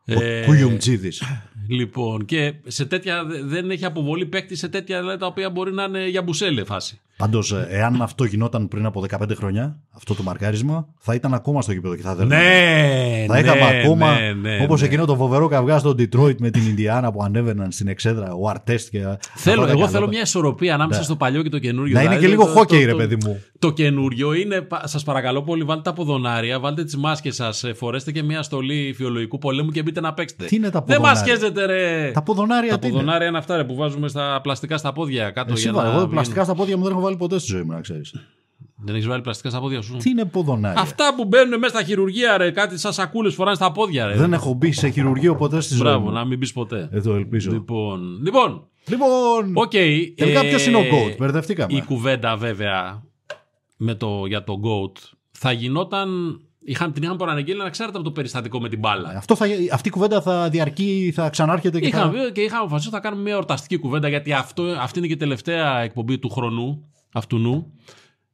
[0.08, 1.22] Ο Ε, Κουιουμτζίδης.
[1.68, 5.72] Λοιπόν, και σε τέτοια δε- δεν έχει αποβολή παίκτη σε τέτοια δηλαδή, τα οποία μπορεί
[5.72, 7.00] να είναι για μπουσέλε φάση.
[7.16, 11.73] Πάντως, εάν αυτό γινόταν πριν από 15 χρόνια, αυτό το μαρκάρισμα, θα ήταν ακόμα στο
[11.73, 12.26] γήπεδο και θα δεν.
[12.26, 14.87] Ναι, Θα είχαμε ακόμα, ναι, ναι, όπως ναι.
[14.87, 18.88] εκείνο το φοβερό καυγά στο Detroit με την Ινδιάνα που ανέβαιναν στην εξέδρα, ο Αρτέστ
[18.90, 18.99] και...
[18.99, 19.88] Θέλω, αυτά τα εγώ καλά.
[19.88, 21.04] θέλω μια ισορροπία ανάμεσα Ναι.
[21.04, 21.94] στο παλιό και το καινούριο.
[21.94, 23.40] Να είναι Δηλαδή, και λίγο το- χόκεϊ, το- ρε το- παιδί μου.
[23.58, 28.23] Το καινούριο είναι, σας παρακαλώ πολύ, βάλτε τα ποδονάρια, βάλτε τις μάσκες σας, φορέστε και
[28.23, 30.44] μια στολή βιολογικού πολέμου και μπείτε να παίξετε.
[30.44, 32.11] Τι είναι τα Δεν ποδονάρια; μας χέζετε, ρε.
[32.14, 35.30] Τα ποδονάρια Τα τι είναι; ποδονάρια είναι αυτά ρε, που βάζουμε στα πλαστικά στα πόδια
[35.30, 35.88] κάτω Εσύ για βάλε, να.
[35.90, 36.14] εγώ βγαίνουν.
[36.14, 38.14] πλαστικά στα πόδια μου δεν έχω βάλει ποτέ στη ζωή μου, να ξέρεις.
[38.76, 40.80] Δεν έχεις βάλει πλαστικά στα πόδια σου; Τι είναι ποδονάρια.
[40.80, 44.16] Αυτά που μπαίνουν μέσα στα χειρουργεία, ρε, κάτι σαν σακούλες φοράνε στα πόδια, ρε.
[44.16, 46.12] Δεν έχω μπει σε χειρουργείο ποτέ στη ζωή Μπράβο, μου.
[46.12, 46.88] να μην πει ποτέ.
[46.92, 47.50] Ε, το ελπίζω.
[47.52, 49.70] Λοιπόν, λοιπόν, Λοιπόν, οκ.
[49.70, 51.76] τελικά ε, ποιος είναι ο GOAT, μπερδευτήκαμε.
[51.76, 53.02] Η κουβέντα βέβαια
[53.76, 54.98] με το, για το GOAT
[55.30, 59.08] θα γινόταν Είχαν, την είχαν προαναγγείλει ανεξάρτητα από το περιστατικό με την μπάλα.
[59.16, 62.18] Αυτό θα, αυτή η κουβέντα θα διαρκεί, θα ξανάρχεται και Είχαν θα...
[62.18, 65.12] πει και είχαμε αποφασίσει ότι θα κάνουμε μια εορταστική κουβέντα γιατί αυτό, αυτή είναι και
[65.12, 67.73] η τελευταία εκπομπή του χρονού, αυτού νου.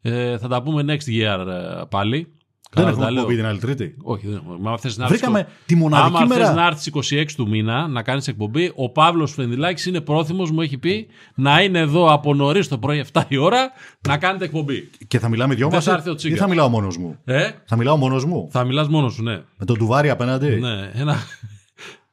[0.03, 2.33] Ε, θα τα πούμε next year ε, πάλι.
[2.75, 3.21] Δεν Καλά έχουμε τα λέω.
[3.21, 3.95] εκπομπή την άλλη Τρίτη.
[4.03, 4.57] Όχι, δεν έχουμε.
[4.61, 6.47] Μα θες να έρθεις Βρήκαμε το- τη μοναδική Άμα μέρα.
[6.47, 10.61] θες να έρθεις 26 του μήνα να κάνεις εκπομπή, ο Παύλος Φενδυλάκη είναι πρόθυμος, μου
[10.61, 13.71] έχει πει, να είναι εδώ από νωρίς το πρωί 7 η ώρα
[14.09, 14.91] να κάνετε εκπομπή.
[15.07, 16.39] Και θα μιλάμε δυο Δεν μας θα ή- έρθει ο ή Τσίγκας.
[16.39, 19.43] θα μιλάω μόνος μου; Ε, Θα μιλάω μόνος μου; θα μιλάς μόνος σου, ναι.
[19.57, 21.17] Με τον τουβάρι απέναντι; ναι ένα,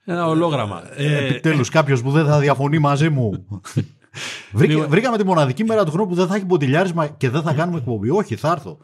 [0.05, 0.81] ένα ολόγραμμα.
[0.95, 3.45] Ε, Επιτέλους, κάποιος που δεν θα διαφωνεί μαζί μου.
[4.51, 4.89] Βρήκα, Λοιπόν.
[4.89, 7.77] βρήκαμε τη μοναδική μέρα του χρόνου που δεν θα έχει μποτιλιάρισμα και δεν θα κάνουμε
[7.77, 8.09] εκπομπή.
[8.09, 8.77] Όχι, θα έρθω.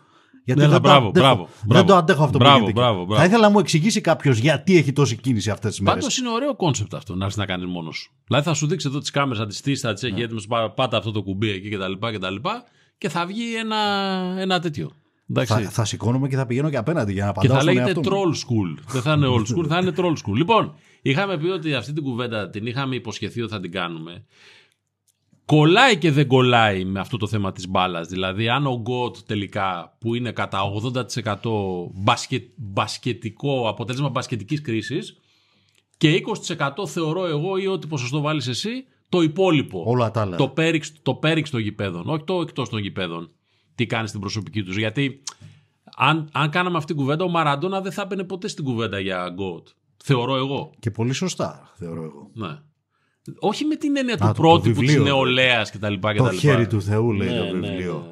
[0.46, 1.26] Γιατί Ναι, δεν, θα- το μπράβο, αντέχω.
[1.26, 1.86] μπράβο, δεν μπράβο.
[1.88, 2.80] το αντέχω αυτό Μπράβο, που γίνεται.
[2.80, 3.06] μπράβο, εκεί.
[3.06, 3.22] μπράβο.
[3.22, 6.00] Θα ήθελα να μου εξηγήσει κάποιος γιατί έχει τόση κίνηση αυτές τις μέρες.
[6.00, 8.12] Πάντως είναι ωραίο concept αυτό να έρθει να κάνεις μόνος σου.
[8.28, 10.98] Δηλαδή θα σου δείξει εδώ τις κάμερες, θα τις στήσει, θα τις έχει έτοιμες, πάτα
[10.98, 11.94] αυτό το κουμπί εκεί κτλ.
[12.14, 12.36] κτλ.
[12.98, 13.76] Και θα βγει ένα,
[14.40, 14.92] ένα τέτοιο.
[15.30, 15.54] Εντάξει.
[15.54, 17.92] Θα, θα σηκώνομαι και θα πηγαίνω και απέναντι για να Και απαντάω θα στον λέγεται
[18.00, 18.22] εαυτό μου.
[18.22, 18.84] troll school.
[18.92, 20.36] Δεν θα είναι old school, θα είναι troll school.
[20.36, 24.26] Λοιπόν, είχαμε πει ότι αυτή την κουβέντα την είχαμε υποσχεθεί ότι θα την κάνουμε.
[25.46, 28.08] Κολλάει και δεν κολλάει με αυτό το θέμα της μπάλας.
[28.08, 35.20] Δηλαδή, αν ο Γκοτ τελικά, που είναι κατά 80% μπασκε, μπασκετικό, αποτέλεσμα μπασκετικής κρίσης
[35.98, 39.84] και 20% θεωρώ εγώ ή ό,τι ποσοστό βάλεις εσύ, το υπόλοιπο.
[39.86, 40.38] Όλα τα άλλα.
[40.38, 43.32] Το πέριξ, το πέριξ των γηπέδων, όχι το εκτός των γηπέδων.
[43.76, 44.78] Τι κάνεις στην προσωπική τους.
[44.78, 45.22] Γιατί
[45.96, 49.30] αν, αν κάναμε αυτή την κουβέντα, ο Μαραντόνα δεν θα έμπαινε ποτέ στην κουβέντα για
[49.34, 49.68] γκότ.
[50.04, 50.72] Θεωρώ εγώ.
[50.80, 52.30] Και πολύ σωστά, θεωρώ εγώ.
[52.34, 52.60] Ναι.
[53.40, 55.04] Όχι με την έννοια Α, του το- το πρότυπου της βιβλίο.
[55.04, 55.94] νεολαίας κτλ.
[56.18, 58.08] Το χέρι του Θεού, λέει ναι, το ναι, βιβλίο.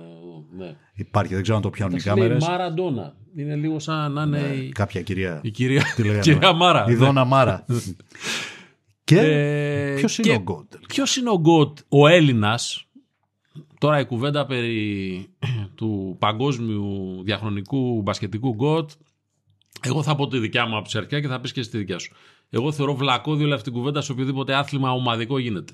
[0.58, 0.76] ναι, ναι.
[0.94, 2.48] Υπάρχει, δεν ξέρω αν το πιάνουν οι Εντάξει, λέει κάμερες.
[2.50, 3.16] Μαραντόνα.
[3.36, 5.40] Είναι λίγο σαν να είναι η, Κάποια κυρία.
[5.44, 6.86] η κυρία, Τι λέγανε, κυρία Μάρα.
[6.88, 7.66] Η Δόνα Μάρα.
[9.04, 10.74] και Ε, ποιος είναι και ο Γκότ.
[10.88, 12.86] Ποιος είναι ο Γκοτ, ο Έλληνας.
[13.80, 15.28] Τώρα η κουβέντα περί
[15.76, 18.90] του παγκόσμιου διαχρονικού μπασκετικού Γκοτ.
[19.82, 21.78] Εγώ θα πω τη δικιά μου από τη αρχαία και θα πεις και εσύ τη
[21.78, 22.14] δικιά σου.
[22.56, 25.74] Εγώ θεωρώ βλακώδη όλη αυτή την κουβέντα σε οποιοδήποτε άθλημα ομαδικό γίνεται.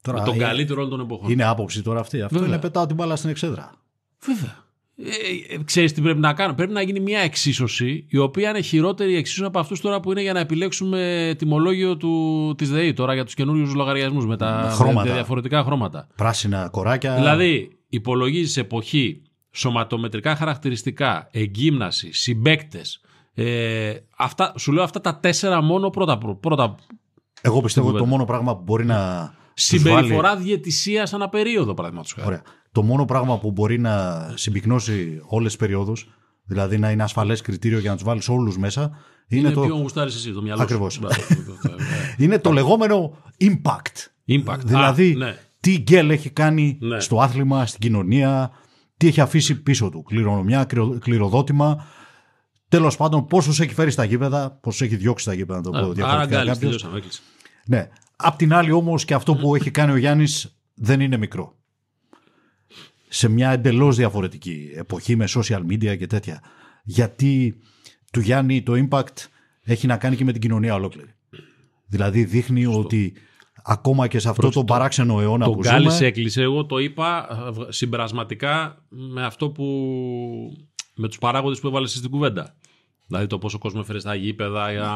[0.00, 1.30] Τώρα, με τον ε, καλύτερο όλων των εποχών.
[1.30, 2.22] Είναι άποψη τώρα αυτή.
[2.22, 2.52] Αυτό Βέβαια.
[2.52, 3.72] είναι πετάω την μπάλα στην εξέδρα.
[4.20, 4.64] Βέβαια.
[4.96, 8.60] Ε, ε, ξέρεις τι πρέπει να κάνω; Πρέπει να γίνει μια εξίσωση η οποία είναι
[8.60, 13.14] χειρότερη εξίσωση από αυτούς τώρα που είναι για να επιλέξουμε τιμολόγιο του, της ΔΕΗ τώρα
[13.14, 15.02] για τους καινούριους λογαριασμούς με τα, χρώματα.
[15.02, 16.08] με τα διαφορετικά χρώματα.
[16.16, 17.14] Πράσινα κοράκια.
[17.14, 23.00] Δηλαδή υπολογίζεις εποχή, σωματομετρικά χαρακτηριστικά, εγκύμναση, συμπέκτες.
[23.38, 26.18] Ε, αυτά, σου λέω αυτά τα τέσσερα μόνο πρώτα.
[26.40, 26.74] πρώτα
[27.40, 28.16] Εγώ πιστεύω ότι το κουβέντα.
[28.18, 29.30] μόνο πράγμα που μπορεί να.
[29.54, 32.26] τους συμπεριφορά βάλει- διαιτησία ανά περίοδο, παραδείγματος χάρη.
[32.26, 32.42] Ωραία.
[32.72, 36.08] Το μόνο πράγμα που μπορεί να συμπυκνώσει όλες τις περιόδους,
[36.44, 38.90] δηλαδή να είναι ασφαλές κριτήριο για να τους βάλεις όλους μέσα,
[39.28, 40.62] είναι, Είναι το, ποιον γουστάρεις εσύ, το μυαλό σου.
[40.64, 40.98] Ακριβώς.
[40.98, 41.14] Μπράβο.
[42.18, 44.08] είναι το λεγόμενο impact.
[44.28, 44.58] Impact.
[44.64, 45.36] Δηλαδή, Α, ναι.
[45.60, 47.00] τι γκέλ έχει κάνει Ναι.
[47.00, 48.50] στο άθλημα, στην κοινωνία,
[48.96, 50.02] τι έχει αφήσει πίσω του.
[50.02, 51.84] Κληρονομιά, κληρο- κληροδότημα.
[52.68, 55.76] Τέλος πάντων, πόσους έχει φέρει στα γήπεδα, πόσους έχει διώξει στα γήπεδα, να το πω
[55.76, 56.58] Άρα διαφορετικά γκάλης, κάποιος.
[56.58, 56.96] τελειώσαμε.
[56.96, 57.20] έκλεισε.
[57.66, 57.88] Ναι.
[58.16, 61.56] Απ' την άλλη όμως και αυτό που έχει κάνει ο Γιάννης δεν είναι μικρό.
[63.08, 66.42] Σε μια εντελώς διαφορετική εποχή με social media και τέτοια.
[66.84, 67.56] Γιατί
[68.12, 69.24] του Γιάννη το impact
[69.62, 71.14] έχει να κάνει και με την κοινωνία ολόκληρη.
[71.86, 73.12] Δηλαδή δείχνει ότι
[73.62, 76.06] ακόμα και σε αυτό το παράξενο αιώνα Το που γκάλι ζούμε...
[76.06, 76.42] έκλεισε.
[76.42, 77.28] Εγώ το είπα
[77.68, 79.64] ε, συμπερασματικά με αυτό που.
[80.96, 82.54] Με τους παράγοντες που έβαλες στην κουβέντα.
[83.06, 84.72] Δηλαδή το πόσο κόσμο έφερε στα γήπεδα.
[84.72, 84.90] Για...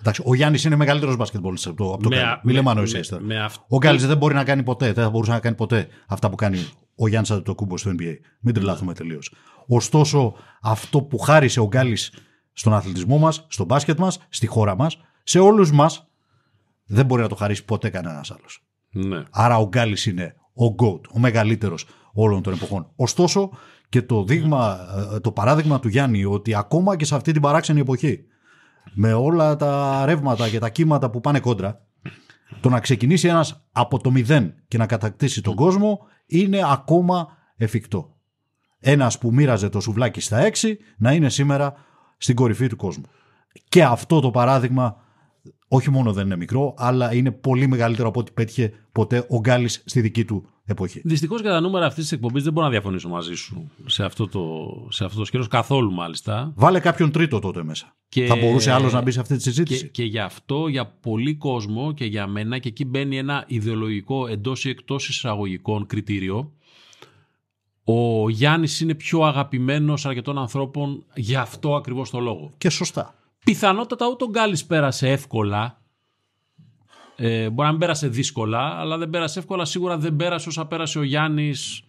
[0.00, 2.28] Εντάξει, ο Γιάννης είναι μεγαλύτερος μπασκετμπολιστής από το, από το Με Γκάλι.
[2.30, 3.28] α- Μην λέμε με- ανοησίες με- τώρα.
[3.28, 5.88] με αυτό- Ο Γκάλης δεν μπορεί να κάνει ποτέ, δεν θα μπορούσε να κάνει ποτέ
[6.06, 8.14] αυτά που κάνει ο Γιάννης Αντετοκούμπο στο NBA.
[8.40, 9.34] Μην τρελαθούμε τελείως.
[9.66, 12.12] Ωστόσο, αυτό που χάρισε ο Γκάλης
[12.52, 16.06] στον αθλητισμό μας, στο μπάσκετ μας, στη χώρα μας, σε όλους μας,
[16.86, 18.62] δεν μπορεί να το χαρίσει ποτέ κανένας άλλος.
[18.90, 19.22] Ναι.
[19.30, 22.86] Άρα ο Γκάλης είναι ο GOAT, ο μεγαλύτερος όλων των εποχών.
[22.96, 23.50] Ωστόσο
[23.92, 24.78] και το, δείγμα,
[25.14, 28.24] ε, το παράδειγμα του Γιάννη ότι ακόμα και σε αυτή την παράξενη εποχή
[28.92, 31.80] με όλα τα ρεύματα και τα κύματα που πάνε κόντρα
[32.60, 38.16] το να ξεκινήσει ένας από το μηδέν και να κατακτήσει τον κόσμο είναι ακόμα εφικτό.
[38.78, 41.74] Ένας που μοίραζε το σουβλάκι στα έξι να είναι σήμερα
[42.16, 43.04] στην κορυφή του κόσμου.
[43.68, 44.96] Και αυτό το παράδειγμα
[45.68, 49.82] όχι μόνο δεν είναι μικρό, αλλά είναι πολύ μεγαλύτερο από ό,τι πέτυχε ποτέ ο Γκάλης
[49.86, 51.00] στη δική του εποχή.
[51.04, 54.28] Δυστυχώς για τα νούμερα αυτής της εκπομπής δεν μπορώ να διαφωνήσω μαζί σου σε αυτό
[54.28, 54.42] το,
[54.90, 56.52] σε αυτό το σκέλος, καθόλου μάλιστα.
[56.56, 57.96] Βάλε κάποιον τρίτο τότε μέσα.
[58.08, 60.86] Και- Θα μπορούσε άλλος να μπει σε αυτή τη Και, συζήτηση; και γι' αυτό για
[60.86, 66.52] πολύ κόσμο και για μένα και εκεί μπαίνει ένα ιδεολογικό εντός ή εκτός εισαγωγικών κριτήριο
[67.84, 72.52] ο Γιάννης είναι πιο αγαπημένος αρκετών ανθρώπων γι' αυτό ακριβώς το λόγο.
[72.58, 73.14] Και σωστά.
[73.44, 75.81] Πιθανότατα ούτε ο Γκάλης πέρασε εύκολα
[77.16, 80.98] ε, μπορεί να μην πέρασε δύσκολα αλλά δεν πέρασε εύκολα σίγουρα δεν πέρασε όσα πέρασε
[80.98, 81.82] ο Γιάννης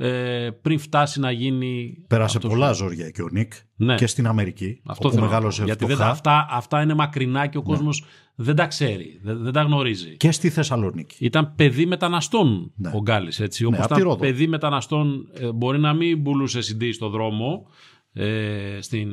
[0.00, 2.04] ε, πριν φτάσει να γίνει.
[2.08, 3.94] Πέρασε αυτός πολλά ο- ζόρια και ο Νικ Ναι.
[3.94, 4.80] και στην Αμερική.
[4.86, 5.66] Αυτό όπου θέλω να μεγάλωσε πω.
[5.66, 8.04] Γιατί δεν, φτωχά, αυτά, αυτά είναι μακρινά και ο κόσμος
[8.34, 10.16] δεν τα ξέρει, δεν, δεν τα γνωρίζει.
[10.16, 11.16] και στη Θεσσαλονίκη.
[11.24, 12.90] Ήταν παιδί μεταναστών Ναι.
[12.94, 13.64] ο Γκάλης, έτσι.
[13.64, 14.16] Όπως απ' τη ήταν Ρόδο.
[14.18, 17.66] παιδί μεταναστών, ε, μπορεί να μην πουλούσε CD στο δρόμο,
[18.12, 19.08] ε, στην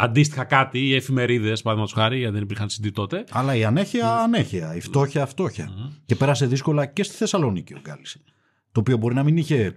[0.00, 3.24] αντίστοιχα κάτι, ή εφημερίδες, παραδείγματος χάρη, γιατί δεν υπήρχαν CD τότε.
[3.30, 4.74] Αλλά η ανέχεια, ανέχεια.
[4.74, 5.70] Η φτώχεια, φτώχεια.
[6.04, 8.22] Και πέρασε δύσκολα και στη Θεσσαλονίκη ο Γκάλης.
[8.72, 9.76] Το οποίο μπορεί να μην είχε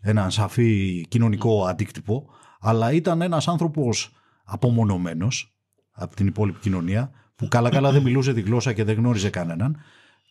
[0.00, 2.26] έναν σαφή κοινωνικό αντίκτυπο,
[2.60, 4.12] αλλά ήταν ένας άνθρωπος
[4.44, 5.56] απομονωμένος
[5.90, 9.76] από την υπόλοιπη κοινωνία, που καλά-καλά δεν μιλούσε τη γλώσσα και δεν γνώριζε κανέναν,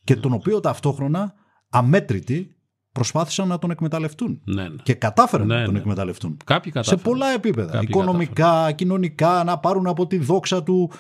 [0.04, 1.34] και τον οποίο ταυτόχρονα
[1.70, 2.56] αμέτρητοι
[2.94, 4.42] προσπάθησαν να τον εκμεταλλευτούν.
[4.44, 4.76] Ναι, ναι.
[4.84, 5.80] Και κατάφεραν Ναι, να τον ναι.
[5.80, 6.38] εκμεταλλευτούν.
[6.46, 7.04] Κάποιοι Σε κατάφεραν.
[7.04, 7.72] πολλά επίπεδα.
[7.72, 10.92] Κάποιοι Οικονομικά, κοινωνικά, να πάρουν από τη δόξα του.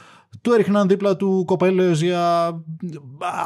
[0.41, 2.51] Του έριχναν δίπλα του κοπέλες για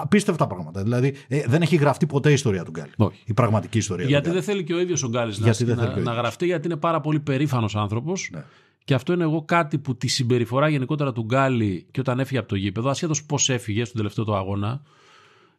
[0.01, 0.83] απίστευτα πράγματα.
[0.83, 2.91] Δηλαδή ε, δεν έχει γραφτεί ποτέ η ιστορία του Γκάλη.
[2.97, 3.21] Όχι.
[3.25, 5.75] Η πραγματική ιστορία Γιατί του δεν θέλει και ο ίδιος ο Γκάλης να, Γιατί δεν
[5.75, 6.23] να, θέλει και ο να ίδιος.
[6.23, 8.29] γραφτεί, γιατί είναι πάρα πολύ περήφανος άνθρωπος.
[8.33, 8.43] Ναι.
[8.83, 12.47] Και αυτό είναι εγώ κάτι που τη συμπεριφορά γενικότερα του Γκάλη και όταν έφυγε από
[12.47, 14.81] το γήπεδο, ασχέτως πώς έφυγε στον τελευταίο του αγώνα,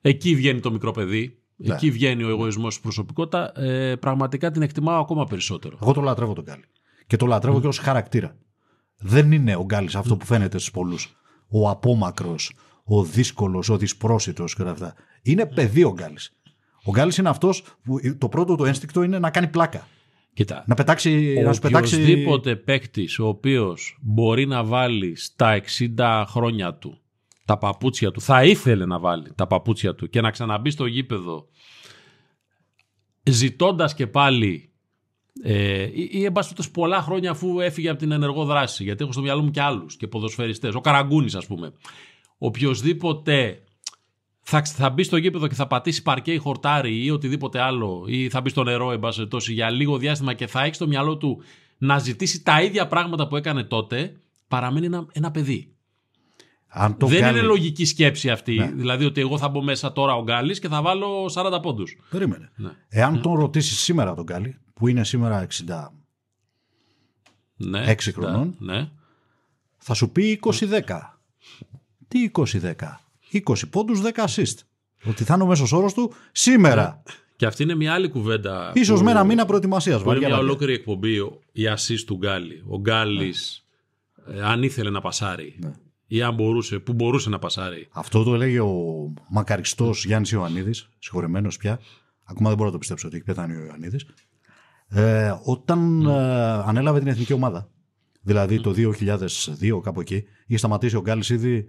[0.01, 1.75] εκεί βγαίνει το μικρό παιδί, Ναι.
[1.75, 5.79] εκεί βγαίνει ο εγωισμός στην προσωπικότητα, ε, πραγματικά την εκτιμάω ακόμα περισσότερο.
[5.83, 6.65] Εγώ το λατρεύω τον Γκάλη.
[7.07, 8.37] Και το λατρεύω και ως χαρακτήρα.
[8.97, 11.17] Δεν είναι ο Γκάλης αυτό που φαίνεται στους πολλούς.
[11.49, 12.53] Ο απόμακρος,
[12.85, 14.95] ο δύσκολος, ο δυσπρόσιτος και όλα αυτά.
[15.23, 16.33] Είναι παιδί ο Γκάλης.
[16.85, 19.87] Ο Γκάλης είναι αυτός που το πρώτο του ένστικτο είναι να κάνει πλάκα.
[20.33, 21.95] Κοίτα, Να, πετάξει, να σου πετάξει.
[21.95, 25.61] οποιοδήποτε παίκτης ο οποίος μπορεί να βάλει στα
[25.97, 26.99] 60 χρόνια του
[27.49, 31.49] τα παπούτσια του, θα ήθελε να βάλει τα παπούτσια του και να ξαναμπεί στο γήπεδο
[33.23, 34.73] ζητώντας και πάλι
[35.43, 39.03] ε, ή, ή εν πάση περιπτώσει, πολλά χρόνια αφού έφυγε από την ενεργό δράση γιατί
[39.03, 40.75] έχω στο μυαλό μου και άλλους και ποδοσφαιριστές.
[40.75, 41.73] Ο Καραγκούνης ας πούμε.
[42.39, 43.63] Οποιοδήποτε
[44.41, 48.29] θα, θα μπει στο γήπεδο και θα πατήσει παρκέ ή χορτάρι ή οτιδήποτε άλλο ή
[48.29, 51.17] θα μπει στο νερό εν πάση περιπτώσει, για λίγο διάστημα και θα έχει στο μυαλό
[51.17, 51.43] του
[51.79, 54.17] να ζητήσει τα ίδια πράγματα που έκανε τότε
[54.49, 55.78] παραμένει ένα, ένα παιδί.
[56.71, 58.55] Αν το Δεν Γκάλη- είναι λογική σκέψη αυτή.
[58.57, 58.71] Ναι.
[58.75, 61.97] Δηλαδή ότι εγώ θα μπω μέσα τώρα ο Γκάλης και θα βάλω 40 πόντους.
[62.11, 62.51] Περίμενε.
[62.57, 62.71] Ναι.
[62.89, 65.93] Εάν τον ρωτήσεις σήμερα τον Γκάλη, που είναι σήμερα 60,
[67.57, 68.55] Ναι, Έξι ναι, χρονών.
[68.59, 68.89] Ναι.
[69.79, 71.19] θα σου πει 20-10.
[72.09, 72.75] Τι 20-10.
[73.33, 74.55] 20 πόντους, 10 assist.
[75.05, 77.03] Ότι θα είναι ο μέσος όρος του σήμερα.
[77.37, 78.73] Και αυτή είναι μια άλλη κουβέντα.
[78.75, 79.97] Ίσως που- με ένα μήνα προετοιμασίας.
[79.97, 80.49] Που είναι βαριά, μια βαριά.
[80.51, 82.65] ολόκληρη εκπομπή ο- η assist του Γκάλη.
[82.69, 83.65] Ο Γκάλης
[84.27, 85.73] ε, αν ήθελε να πασάρει Ναι.
[86.11, 87.89] Ή αν μπορούσε, που μπορούσε να πασάρει.
[87.93, 88.75] Αυτό το έλεγε ο
[89.29, 91.81] μακαριστός Γιάννης Ιωαννίδης, συγχωρεμένος πια.
[92.25, 94.07] Ακόμα δεν μπορώ να το πιστέψω ότι έχει πεθάνει ο Ιωαννίδης.
[94.89, 97.71] Ε, όταν ε, ανέλαβε την εθνική ομάδα,
[98.21, 101.65] δηλαδή το 2002 κάπου εκεί, είχε σταματήσει ο Γκάλης ήδη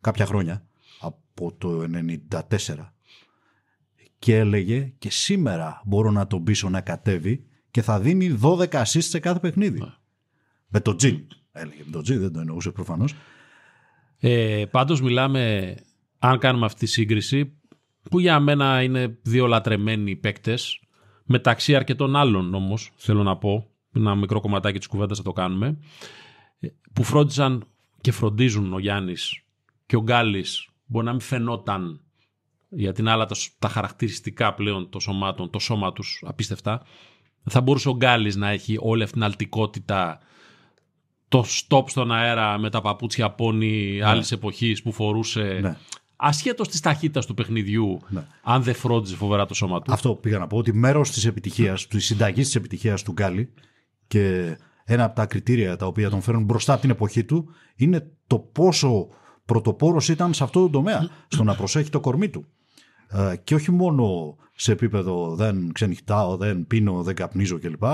[0.00, 0.66] κάποια χρόνια,
[1.00, 1.84] από το
[2.30, 2.48] 1994.
[4.18, 9.02] Και έλεγε και σήμερα μπορώ να τον πείσω να κατέβει και θα δίνει 12 assist
[9.02, 9.78] σε κάθε παιχνίδι.
[9.78, 9.86] Ναι.
[10.68, 11.24] Με το G.
[11.52, 13.14] Έλεγε με το G, δεν το εννοούσε προφανώς.
[14.24, 15.74] Ε, πάντως μιλάμε,
[16.18, 17.56] αν κάνουμε αυτή τη σύγκριση,
[18.10, 20.80] που για μένα είναι δύο λατρεμένοι παίκτες,
[21.24, 25.78] μεταξύ αρκετών άλλων όμως, θέλω να πω, ένα μικρό κομματάκι της κουβέντας θα το κάνουμε,
[26.60, 27.64] ε, που φρόντιζαν
[28.00, 29.42] και φροντίζουν ο Γιάννης
[29.86, 32.00] και ο Γκάλης, μπορεί να μην φαινόταν
[32.68, 36.82] γιατί είναι άλλα τα, σ- τα χαρακτηριστικά πλέον των σωμάτων, το σώμα τους απίστευτα.
[37.44, 40.18] Θα μπορούσε ο Γκάλης να έχει όλη αυτή την αλτικότητα
[41.32, 44.06] το stop στον αέρα με τα παπούτσια πόνι Ναι.
[44.06, 45.76] άλλης εποχής που φορούσε Ναι.
[46.16, 48.24] ασχέτως της ταχύτητας του παιχνιδιού Ναι.
[48.42, 49.92] αν δεν φρόντιζε φοβερά το σώμα του.
[49.92, 53.52] Αυτό πήγα να πω ότι μέρος της επιτυχίας, της συνταγής της επιτυχίας του Γκάλι
[54.06, 58.10] και ένα από τα κριτήρια τα οποία τον φέρνουν μπροστά από την εποχή του είναι
[58.26, 59.08] το πόσο
[59.44, 62.46] πρωτοπόρος ήταν σε αυτό το τομέα, στο να προσέχει το κορμί του.
[63.08, 67.84] Ε, και όχι μόνο σε επίπεδο δεν ξενυχτάω, δεν πίνω, δεν καπνίζω κλπ.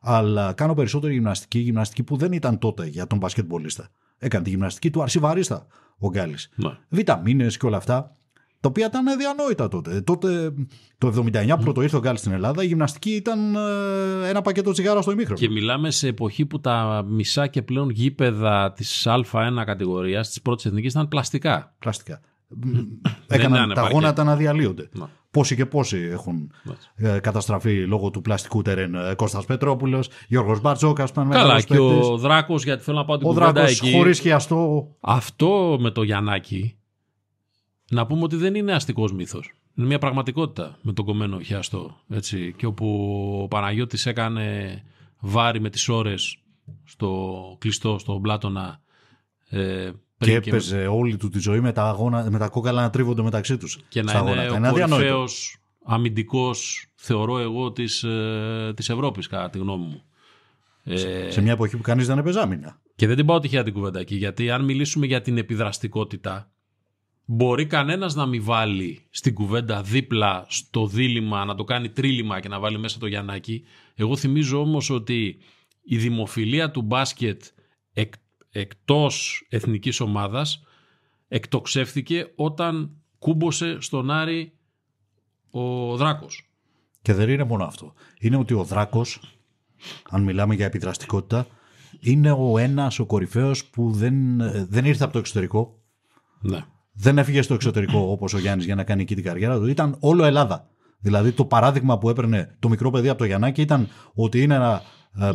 [0.00, 3.88] Αλλά κάνω περισσότερη γυμναστική, γυμναστική που δεν ήταν τότε για τον μπασκετμπολίστα.
[4.18, 5.66] Έκανε τη γυμναστική του αρσιβαρίστα
[5.98, 6.70] ο Γκάλης Ναι.
[6.88, 8.16] βιταμίνες και όλα αυτά,
[8.60, 10.00] τα οποία ήταν διανόητα τότε.
[10.00, 10.52] Τότε,
[10.98, 14.72] το 79 που πρώτο ήρθε ο Γκάλης στην Ελλάδα, η γυμναστική ήταν ε, ένα πακέτο
[14.72, 15.38] τσιγάρα στο ημίχρονο.
[15.38, 20.64] Και μιλάμε σε εποχή που τα μισά και πλέον γήπεδα της Α1 κατηγορίας της πρώτης
[20.64, 21.74] εθνικής ήταν πλαστικά.
[21.78, 22.20] Πλαστικά.
[22.64, 22.84] είναι
[23.26, 23.92] Έκαναν τα παρκέ.
[23.94, 24.88] γόνατα να διαλύονται.
[25.38, 25.42] Ναι.
[25.42, 26.52] Πόσοι και πόσοι έχουν
[26.94, 28.94] ε, καταστραφεί λόγω του πλαστικού τερέν.
[28.94, 32.08] Ε, Κώστας Πετρόπουλος, Γιώργος Μπαρτζόκας, που ήταν Καλά μεγάλος και παίκτης.
[32.08, 33.92] ο Δράκος γιατί θέλω να πάω την Ο κουβέντα Δράκος εκεί.
[33.92, 34.88] χωρίς χιαστό.
[35.00, 36.76] Αυτό με το Γιαννάκη
[37.90, 39.52] να πούμε ότι δεν είναι αστικός μύθος.
[39.74, 41.96] Είναι μια πραγματικότητα με τον κομμένο χιαστό.
[42.08, 42.86] Έτσι, και όπου
[43.42, 44.82] ο Παναγιώτης έκανε
[45.20, 46.36] βάρη με τις ώρες
[46.84, 48.80] στο κλειστό, στο Πλάτωνα
[49.48, 52.90] ε, Και πριν έπαιζε όλη του τη ζωή με τα, αγώνα, με τα κόκαλα να
[52.90, 53.78] τρίβονται μεταξύ τους.
[53.88, 54.52] και να στα είναι γόνατα.
[54.52, 54.88] ο αδιανόητο.
[54.88, 60.02] κορυφαίος αμυντικός θεωρώ εγώ της, ε, της Ευρώπης κατά τη γνώμη μου.
[60.84, 62.80] Ε, σε μια εποχή που κανείς δεν έπαιζε άμυνα.
[62.94, 66.50] Και δεν την πάω τυχαία την κουβέντα εκεί, γιατί αν μιλήσουμε για την επιδραστικότητα,
[67.24, 72.48] μπορεί κανένας να μην βάλει στην κουβέντα δίπλα στο δίλημα, να το κάνει τρίλημα και
[72.48, 73.64] να βάλει μέσα το Γιαννάκι.
[73.94, 75.36] Εγώ θυμίζω όμως ότι
[75.82, 77.42] η δημοφιλία του μπάσκετ
[77.92, 78.12] εκ,
[78.50, 80.62] εκτός εθνικής ομάδας
[81.28, 84.52] εκτοξεύθηκε όταν κούμποσε στον Άρη
[85.50, 86.50] ο Δράκος.
[87.02, 87.92] Και δεν είναι μόνο αυτό.
[88.18, 89.20] Είναι ότι ο Δράκος,
[90.10, 91.46] αν μιλάμε για επιδραστικότητα,
[92.00, 94.36] είναι ο ένας, ο κορυφαίος που δεν,
[94.68, 95.82] δεν ήρθε από το εξωτερικό.
[96.40, 96.64] Ναι.
[96.92, 99.66] Δεν έφυγε στο εξωτερικό όπως ο Γιάννης για να κάνει εκεί την καριέρα του.
[99.66, 100.68] Ήταν όλο Ελλάδα.
[101.00, 104.74] Δηλαδή το παράδειγμα που έπαιρνε το μικρό παιδί από το Γιαννάκη ήταν ότι είναι ένα
[104.74, 104.82] ε,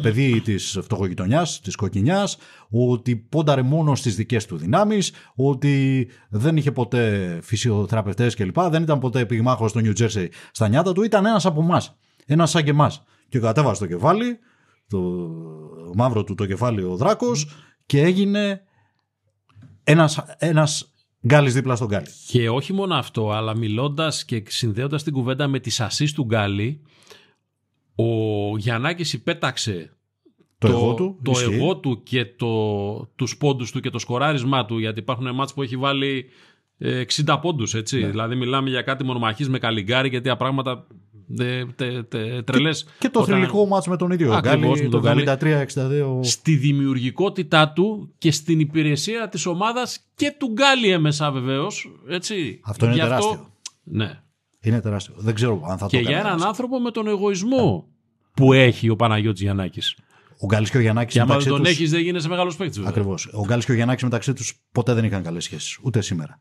[0.02, 2.38] παιδί της φτωχογειτονιάς, της κοκκινιάς,
[2.70, 8.60] ότι πόνταρε μόνο στις δικές του δυνάμεις, ότι δεν είχε ποτέ φυσιοθεραπευτές κλπ.
[8.60, 11.04] Δεν ήταν ποτέ πυγμάχο στο New Jersey στα νιάτα του.
[11.04, 11.98] Ήταν ένας από εμάς.
[12.26, 13.04] Ένας σαν και εμάς.
[13.30, 14.40] Και κατέβασε το κεφάλι,
[14.88, 15.00] το
[15.96, 17.48] μαύρο του το κεφάλι ο Δράκος
[17.86, 18.62] και έγινε
[19.84, 20.94] ένας, ένας
[21.28, 22.08] Γκάλης δίπλα στον Γκάλη.
[22.28, 26.82] Και όχι μόνο αυτό, αλλά μιλώντας και συνδέοντας την κουβέντα με τις ασείς του Γκάλη,
[27.96, 29.98] ο Γιαννάκης υπέταξε
[30.58, 34.66] το, το, εγώ, του, το εγώ του και το, τους πόντους του και το σκοράρισμά
[34.66, 36.26] του γιατί υπάρχουν μάτς που έχει βάλει
[36.80, 37.06] 60 ε,
[37.42, 38.00] πόντους έτσι.
[38.00, 38.08] Ναι.
[38.08, 40.88] Δηλαδή μιλάμε για κάτι μονομαχής με καλυγκάρι γιατί τα πράγματα
[41.38, 42.84] τε, τε, τε, τρελές.
[42.84, 43.36] Και, και το Όταν...
[43.36, 46.20] θρηλυκό μάτς με τον ίδιο Ακριβώς, Γκάλι, το 73-62.
[46.22, 51.92] Στη δημιουργικότητά του και στην υπηρεσία της ομάδας και του Γκάλι έμεσα βεβαίως.
[52.62, 53.48] Αυτό είναι τεράστιο.
[53.84, 54.22] Ναι.
[54.64, 55.14] Είναι τεράστιο.
[55.18, 57.88] Δεν ξέρω αν θα και το Και για έναν άνθρωπο με τον εγωισμό
[58.34, 59.98] που έχει ο Παναγιώτης Γιαννάκης.
[60.40, 61.14] Ο Γκάλης και ο Γιαννάκης.
[61.14, 61.70] Και άμα τον τους...
[61.70, 62.86] έχεις, δεν γίνεσαι μεγάλος παίκτης.
[62.86, 63.30] Ακριβώς.
[63.34, 65.80] Ο Γκάλης και ο Γιαννάκης μεταξύ τους ποτέ δεν είχαν καλές σχέσεις.
[65.82, 66.40] Ούτε σήμερα.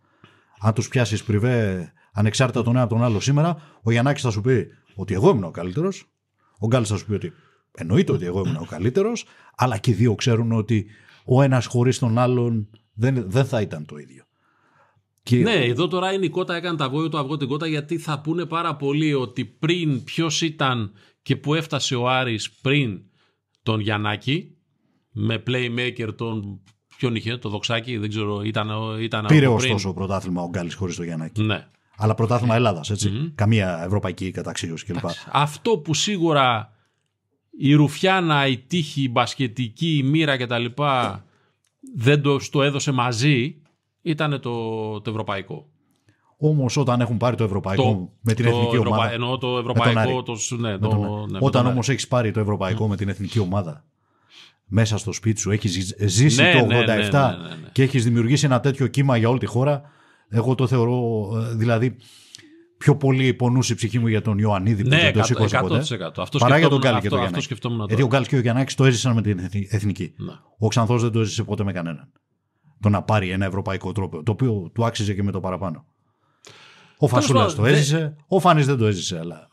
[0.60, 4.40] Αν τους πιάσεις πριβέ ανεξάρτητα τον ένα από τον άλλο σήμερα, ο Γιαννάκης θα σου
[4.40, 6.12] πει ότι εγώ ήμουν ο καλύτερος.
[6.58, 7.32] Ο Γκάλης θα σου πει ότι
[7.74, 9.24] εννοείται ότι εγώ ήμουν ο καλύτερος.
[9.56, 10.86] Αλλά και οι δύο ξέρουν ότι
[11.24, 14.24] ο ένας χωρίς τον άλλον δεν, δεν θα ήταν το ίδιο.
[15.22, 15.36] Και...
[15.36, 18.20] Ναι, εδώ τώρα είναι η κότα έκανε τα βόλια το αυγό την κότα γιατί θα
[18.20, 23.00] πούνε πάρα πολύ ότι πριν ποιος ήταν και που έφτασε ο Άρης πριν
[23.62, 24.56] τον Γιαννάκη
[25.12, 26.62] με playmaker τον
[26.96, 31.04] ποιον είχε, το Δοξάκι, δεν ξέρω, ήταν, ήταν Πήρε ωστόσο πρωτάθλημα ο Γκάλης χωρίς τον
[31.04, 31.42] Γιαννάκη.
[31.42, 31.66] Ναι.
[31.96, 32.92] Αλλά πρωτάθλημα Ελλάδας,
[33.34, 35.04] Καμία ευρωπαϊκή καταξίωση κλπ.
[35.32, 36.72] Αυτό που σίγουρα
[37.58, 40.64] η Ρουφιάνα, η τύχη, η μπασκετική, η μοίρα κτλ.
[41.94, 43.61] δεν το, το έδωσε μαζί
[44.02, 45.66] ήταν το, το ευρωπαϊκό.
[46.36, 48.96] Όμως όταν έχουν πάρει το ευρωπαϊκό με την εθνική Ευρωπα...
[48.96, 49.12] ομάδα.
[49.12, 50.22] Εννοώ το ευρωπαϊκό.
[50.22, 53.84] Το, ναι, το, ναι, όταν όμως έχεις πάρει το ευρωπαϊκό με την εθνική ομάδα
[54.66, 57.10] μέσα στο σπίτι σου, έχεις ζήσει ναι, το 87 ναι, ναι,
[57.72, 59.82] και έχεις δημιουργήσει ένα τέτοιο κύμα για όλη τη χώρα.
[60.28, 61.96] Εγώ το θεωρώ δηλαδή
[62.78, 65.82] πιο πολύ πονούσε η ψυχή μου για τον Ιωαννίδη που δεν το σήκωσε ποτέ.
[66.16, 67.42] Αυτό παρά για τον Γκάλη και τον Γιάννη.
[67.86, 69.38] Γιατί ο Γκάλης και ο Γιάννης το έζησαν με την
[69.68, 70.14] εθνική.
[70.58, 72.12] Ο Ξανθός δεν το έζησε ποτέ με κανέναν
[72.82, 75.84] το να πάρει ένα ευρωπαϊκό τρόπο, το οποίο του άξιζε και με το παραπάνω.
[76.98, 79.48] Ο Φασούλας το έζησε, ο Φάνης δεν το έζησε, αλλά.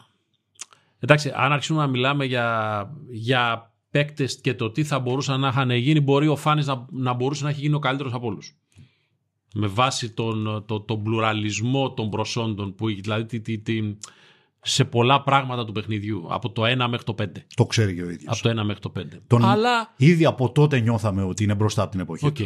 [1.00, 5.72] Εντάξει, αν αρχίσουμε να μιλάμε για, για παίκτες και το τι θα μπορούσαν να είχαν
[5.72, 8.56] γίνει, μπορεί ο Φάνης να, να μπορούσε να έχει γίνει ο καλύτερος από όλους.
[9.54, 13.98] Με βάση τον, το, τον πλουραλισμό των προσόντων που έχει, δηλαδή τι, τι,
[14.62, 16.28] σε πολλά πράγματα του παιχνιδιού.
[16.30, 17.26] Από το 1 μέχρι το 5.
[17.56, 18.40] Το ξέρει και ο ίδιος.
[18.40, 19.04] Από το 1 μέχρι το 5.
[19.28, 19.46] Τον...
[19.46, 19.94] Αλλά...
[19.98, 22.34] Ήδη από τότε νιώθαμε ότι είναι μπροστά από την εποχή okay.
[22.34, 22.46] του.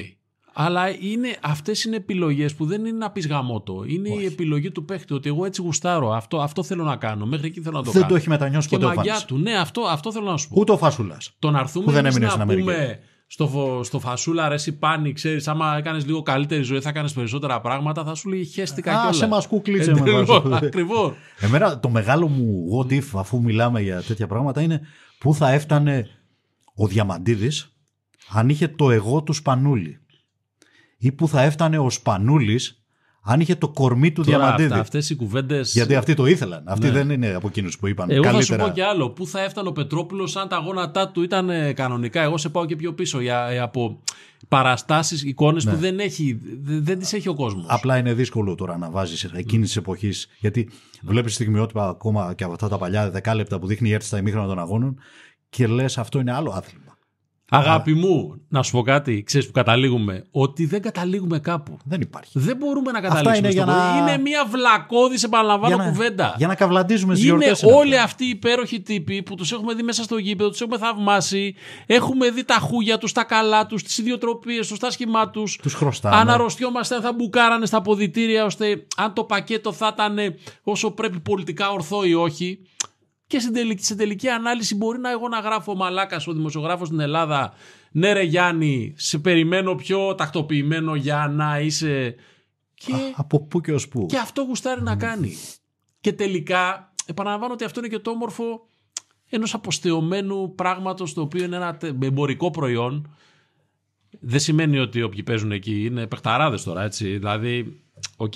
[0.53, 3.83] Αλλά είναι, αυτές είναι επιλογές που δεν είναι να πεις γαμότο.
[3.87, 6.13] Είναι η επιλογή του παίχτη ότι εγώ έτσι γουστάρω.
[6.13, 7.25] Αυτό, αυτό θέλω να κάνω.
[7.25, 8.05] Μέχρι εκεί θέλω να το δεν κάνω.
[8.05, 9.25] Δεν το έχει μετανιώσει ποτέ ο Φάνης.
[9.25, 9.37] του.
[9.37, 10.55] Ναι, αυτό, αυτό θέλω να σου πω.
[10.57, 11.31] Ούτε ο Φασούλας.
[11.39, 15.77] Το να έρθουμε δεν έμεινε να πούμε στο, στο φασούλα ρε εσύ πάνι, ξέρεις, άμα
[15.77, 19.09] έκανες λίγο καλύτερη ζωή θα κάνεις περισσότερα πράγματα, θα σου λέει χέστηκα κιόλας.
[19.09, 21.13] Α, σε μας κούκλισε με Ακριβώς.
[21.39, 24.81] Εμένα το μεγάλο μου what if αφού μιλάμε για τέτοια πράγματα είναι
[25.17, 26.07] πού θα έφτανε
[26.75, 27.73] ο Διαμαντίδης
[28.29, 30.02] αν είχε το εγώ του Σπανούλη
[31.03, 32.77] ή που θα έφτανε ο Σπανούλης
[33.21, 34.73] αν είχε το κορμί του Τώρα, Διαμαντίδη.
[34.73, 35.61] Αυτές οι κουβέντε.
[35.63, 36.63] Γιατί αυτοί το ήθελαν.
[36.67, 36.91] Αυτοί ναι.
[36.91, 38.09] δεν είναι από εκείνους που είπαν.
[38.09, 38.57] Εγώ καλύτερα.
[38.57, 39.09] θα σου πω κι άλλο.
[39.09, 42.65] Πού θα έφτανε ο Πετρόπουλος αν τα γόνατά του ήταν ε, κανονικά; Εγώ σε πάω
[42.65, 43.99] και πιο πίσω για, ε, από
[44.47, 45.71] παραστάσεις, εικόνες ναι.
[45.71, 47.65] που δεν, έχει, δεν τις έχει ο κόσμος.
[47.67, 50.27] Απλά είναι δύσκολο τώρα να βάζεις εκείνης της εποχής.
[50.39, 50.69] Γιατί
[51.01, 54.47] βλέπεις στιγμιότυπα ακόμα και από αυτά τα παλιά δεκάλεπτα που δείχνει η έρθει στα ημίχρονα
[54.47, 54.99] των αγώνων
[55.49, 56.82] και λες αυτό είναι άλλο άθλημα.
[57.49, 61.77] Αγάπη μου, να σου πω κάτι, ξέρεις που καταλήγουμε; Ότι δεν καταλήγουμε κάπου.
[61.83, 62.31] Δεν υπάρχει.
[62.39, 63.37] Δεν μπορούμε να καταλήξουμε.
[63.37, 63.97] είναι στο για να- πόδι.
[64.11, 66.35] είναι μια βλακώδη, επαναλαμβάνω, Για να, κουβέντα.
[66.37, 67.63] για να καυλαντίζουμε στις Είναι γιορτές.
[67.63, 71.55] όλοι αυτοί οι υπέροχοι τύποι που τους έχουμε δει μέσα στο γήπεδο, τους έχουμε θαυμάσει.
[71.85, 75.57] Έχουμε δει τα χούγια τους, τα καλά τους, τις ιδιοτροπίες τους, τα σχημά τους.
[75.61, 76.15] Τους χρωστάμε.
[76.15, 80.17] Αν αρρωστιόμαστε, αν θα μπουκάρανε στα ποδητήρια, ώστε αν το πακέτο θα ήταν
[80.63, 82.59] όσο πρέπει πολιτικά ορθό ή όχι.
[83.33, 86.99] Και στην τελική, σε τελική ανάλυση μπορεί να εγώ να γράφω μαλάκας ο δημοσιογράφος στην
[86.99, 87.53] Ελλάδα.
[87.91, 92.15] Ναι, ρε Γιάννη, σε περιμένω πιο τακτοποιημένο για να είσαι.
[92.73, 94.05] Και, Από πού και ως πού.
[94.05, 95.33] και αυτό γουστάρει να κάνει.
[96.01, 98.67] Και τελικά, επαναλαμβάνω ότι αυτό είναι και το όμορφο
[99.29, 103.15] ενός αποστεωμένου πράγματος το οποίο είναι ένα τε- εμπορικό προϊόν.
[104.19, 107.17] Δεν σημαίνει ότι όποιοι παίζουν εκεί είναι παιχταράδες τώρα, έτσι.
[107.17, 107.81] Δηλαδή,
[108.17, 108.33] οκ.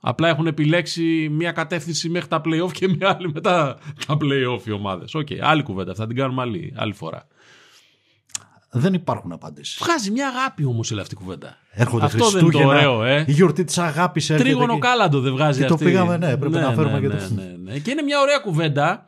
[0.00, 4.70] Απλά έχουν επιλέξει μία κατεύθυνση μέχρι τα playoff και μία άλλη μετά τα playoff οι
[4.72, 5.14] ομάδες.
[5.14, 5.94] Οκ, άλλη κουβέντα.
[5.94, 7.26] Θα την κάνουμε άλλη, άλλη φορά.
[8.70, 9.78] Δεν υπάρχουν απαντήσεις.
[9.82, 11.56] Βγάζει μια αγάπη όμως η αυτή η κουβέντα.
[11.70, 12.90] Έρχονται Αυτό δεν είναι το Χριστούγεννα.
[12.90, 13.24] ωραίο, ε.
[13.28, 14.48] Η γιορτή της αγάπης έρχεται.
[14.48, 15.86] Τρίγωνο και- κάλαντο δεν βγάζει και το αυτή.
[15.86, 17.78] πήγαμε, ναι, πρέπει να φέρουμε και ναι, το- ναι, ναι.
[17.78, 19.06] Και είναι μια ωραία κουβέντα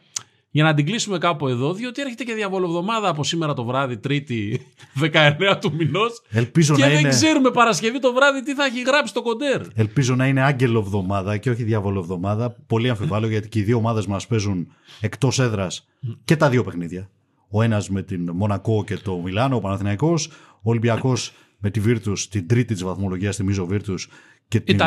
[0.50, 4.66] για να την κλείσουμε κάπου εδώ, διότι έρχεται και διαβολοβδομάδα από σήμερα το βράδυ, Τρίτη
[5.12, 6.22] 19 του μηνός.
[6.28, 7.08] Ελπίζω Και να δεν είναι.
[7.08, 9.60] ξέρουμε Παρασκευή το βράδυ τι θα έχει γράψει το κοντέρ.
[9.74, 12.56] Ελπίζω να είναι άγγελο εβδομάδα και όχι διάβολο εβδομάδα.
[12.66, 15.88] Πολύ αμφιβάλλω γιατί και οι δύο ομάδες μας παίζουν εκτός έδρας
[16.24, 17.10] και τα δύο παιχνίδια.
[17.50, 22.28] Ο ένας με την Μονακό και το Μιλάνο, ο Παναθηναϊκός, ο Ολυμπιακός με τη Βίρτους,
[22.28, 24.08] την τρίτη της βαθμολογίας, θυμίζω Βίρτους
[24.48, 24.78] και την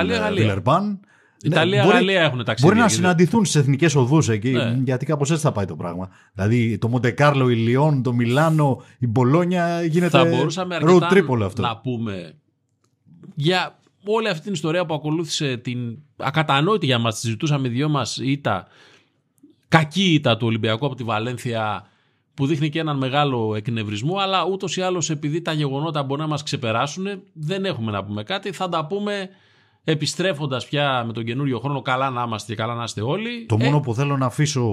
[1.44, 1.82] Ιταλία-Γαλλία.
[1.82, 2.02] Βιλερμπάν.
[2.02, 2.70] Ιταλία-Γαλλία έχουν ταξίδια.
[2.70, 4.80] Μπορεί να και δεν- συναντηθούν στις εθνικές οδούς εκεί, Ναι.
[4.84, 6.10] γιατί κάπως έτσι θα πάει το πράγμα.
[6.34, 11.28] Δηλαδή το Μοντεκάρλο, η Λιόν, το Μιλάνο, η Μπολόνια γίνεται θα μπορούσαμε road αρκετά trip
[11.28, 11.62] όλο αυτό.
[11.62, 12.34] να πούμε
[13.36, 17.90] για όλη αυτή την ιστορία που ακολούθησε την ακατανόητη για μας, τη ζητούσαμε οι δυο
[17.90, 18.68] μας ήττα,
[19.68, 21.86] κακή ήττα του Ολυμπιακού από τη Βαλένθια
[22.34, 26.28] που δείχνει και έναν μεγάλο εκνευρισμό αλλά ούτως ή άλλως επειδή τα γεγονότα μπορεί να
[26.28, 29.30] μας ξεπεράσουν δεν έχουμε να πούμε κάτι, θα τα πούμε
[29.84, 33.46] επιστρέφοντας πια με τον καινούριο χρόνο καλά να είμαστε και καλά να είστε όλοι.
[33.48, 34.72] Το Ε, μόνο που θέλω να αφήσω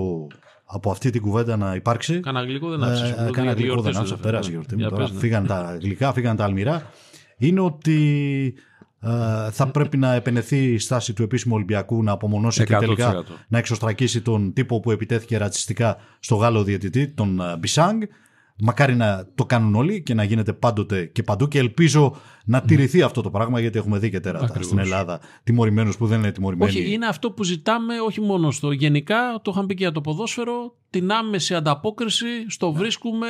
[0.65, 2.21] από αυτή την κουβέντα να υπάρξει.
[2.21, 3.11] Κάνα γλυκό δεν άφησες.
[3.11, 4.15] Ε, Μου Κάνα το γλυκό δεν γιορτές άφησα.
[4.15, 4.55] σου, Πέρασε η ε.
[4.55, 4.81] γιορτή μου.
[4.81, 5.19] Για Τώρα πες, ναι.
[5.19, 6.91] φύγαν τα γλυκά, φύγαν τα αλμυρά.
[7.39, 8.55] Είναι ότι
[9.01, 12.79] ε, θα πρέπει να επενεθεί η στάση του επίσημου Ολυμπιακού να απομονώσει και 100%.
[12.79, 18.03] τελικά να εξωστρακίσει τον τύπο που επιτέθηκε ρατσιστικά στο Γάλλο διαιτητή, τον ε, Μπισάγκ.
[18.61, 22.17] Μακάρι να το κάνουν όλοι και να γίνεται πάντοτε και παντού και ελπίζω
[22.49, 24.67] να τηρηθεί αυτό το πράγμα γιατί έχουμε δει και τέρατα Ακριβώς.
[24.67, 26.71] στην Ελλάδα τιμωρημένους που δεν είναι τιμωρημένοι.
[26.71, 30.01] Όχι, είναι αυτό που ζητάμε όχι μόνο στο γενικά, το είχαμε πει και για το
[30.01, 32.79] ποδόσφαιρο, την άμεση ανταπόκριση, στο Ναι.
[32.79, 33.27] βρίσκουμε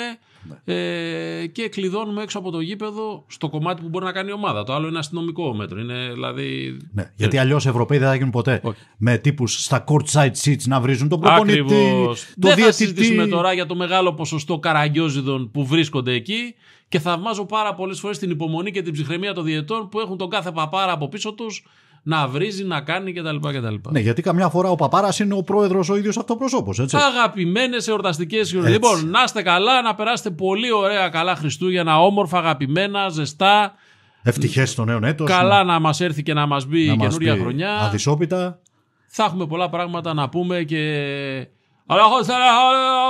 [0.65, 4.65] ε, και κλειδώνουμε έξω από το γήπεδο στο κομμάτι που μπορεί να κάνει η ομάδα.
[4.65, 5.81] Το άλλο είναι αστυνομικό μέτρο.
[5.81, 6.77] Είναι δηλαδή.
[6.93, 8.61] Ναι, γιατί αλλιώς οι Ευρωπαίοι δεν θα γίνουν ποτέ.
[8.63, 8.79] Όχι.
[8.99, 12.21] Με τύπους στα court side seats να βρίζουν τον προπονητή, Ακριβώς.
[12.21, 12.77] το Δεν θα διαιτητή.
[12.77, 16.55] συζητήσουμε τώρα για το μεγάλο ποσοστό καραγκιόζιδων που βρίσκονται εκεί
[16.89, 20.31] και θαυμάζω πάρα πολλές φορές την υπομονή και την ψυχραιμία των διαιτών που έχουν τον
[20.31, 21.67] κάθε παπάρα από πίσω τους
[22.03, 23.37] να βρίζει, να κάνει κτλ.
[23.37, 23.75] κτλ.
[23.89, 26.75] Ναι, γιατί καμιά φορά ο παπάρας είναι ο πρόεδρος ο ίδιος αυτοπροσώπο.
[26.83, 26.97] Έτσι.
[26.97, 28.73] Αγαπημένες εορταστικές γιορτές.
[28.73, 33.75] Λοιπόν, να είστε καλά, να περάσετε πολύ ωραία, καλά Χριστούγεννα, όμορφα, αγαπημένα, ζεστά.
[34.23, 35.29] Ευτυχές στο νέο έτος.
[35.31, 37.79] Καλά να μας έρθει και να μας μπει η καινούρια χρονιά.
[37.79, 38.61] Αδυσόπιτα.
[39.07, 40.83] Θα έχουμε πολλά πράγματα να πούμε και.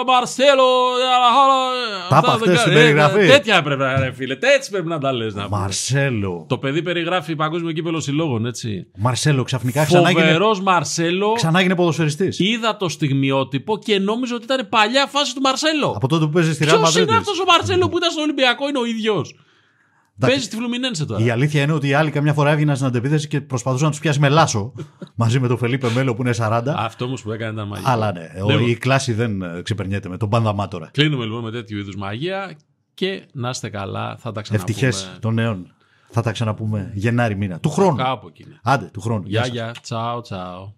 [0.06, 0.64] Μαρσέλο.
[2.08, 3.26] Τα είπα χθες στην περιγραφή.
[3.26, 4.36] Τέτοια πρέπει να ρε φίλε.
[4.40, 5.34] Έτσι πρέπει να τα λες.
[5.50, 6.44] Μαρσέλο.
[6.48, 8.86] Το παιδί περιγράφει παγκόσμιο κύπελο συλλόγων, έτσι.
[8.96, 11.32] Μαρσέλο ξαφνικά ξανά έγινε, Φοβερός Μαρσέλο.
[11.32, 12.38] ξανά έγινε ποδοσφαιριστής.
[12.38, 15.92] Είδα το στιγμιότυπο και νόμιζα ότι ήταν παλιά φάση του Μαρσέλο.
[15.96, 17.02] Από τότε που παίζεις στη Real Ποιος Madrid.
[17.02, 19.34] είναι αυτός ο Μαρσέλο που ήταν στο Ολυμπιακό, είναι ο ίδιος;
[20.18, 21.24] Παίζει στη Φλουμινένσε τώρα.
[21.24, 24.00] Η αλήθεια είναι ότι οι άλλοι καμιά φορά έβγαιναν στην αντεπίθεση και προσπαθούσαν να τους
[24.00, 24.72] πιάσει με λάσο
[25.14, 26.62] μαζί με τον Φελίπε Μέλο που είναι 40.
[26.76, 27.90] Αυτό όμως που έκανε ήταν μαγικό.
[27.90, 28.68] Αλλά ναι, ο- Λοιπόν.
[28.68, 30.88] η κλάση δεν ε, ξεπερνιέται με τον Πανδαμάτορα.
[30.92, 32.56] Κλείνουμε λοιπόν με τέτοιου είδους μαγεία
[32.94, 34.16] και να είστε καλά.
[34.18, 34.70] Θα τα ξαναπούμε.
[34.76, 35.72] Ευτυχές των νέων.
[36.10, 37.60] Θα τα ξαναπούμε Γενάρη μήνα.
[37.60, 37.96] Του χρόνου.
[37.96, 38.42] Κάπου εκεί.
[38.42, 38.60] είναι.
[38.62, 39.22] Άντε, του χρόνου.
[39.26, 39.52] Γεια, σας.
[39.52, 39.74] γεια.
[39.82, 40.74] Τσάου, τσάου.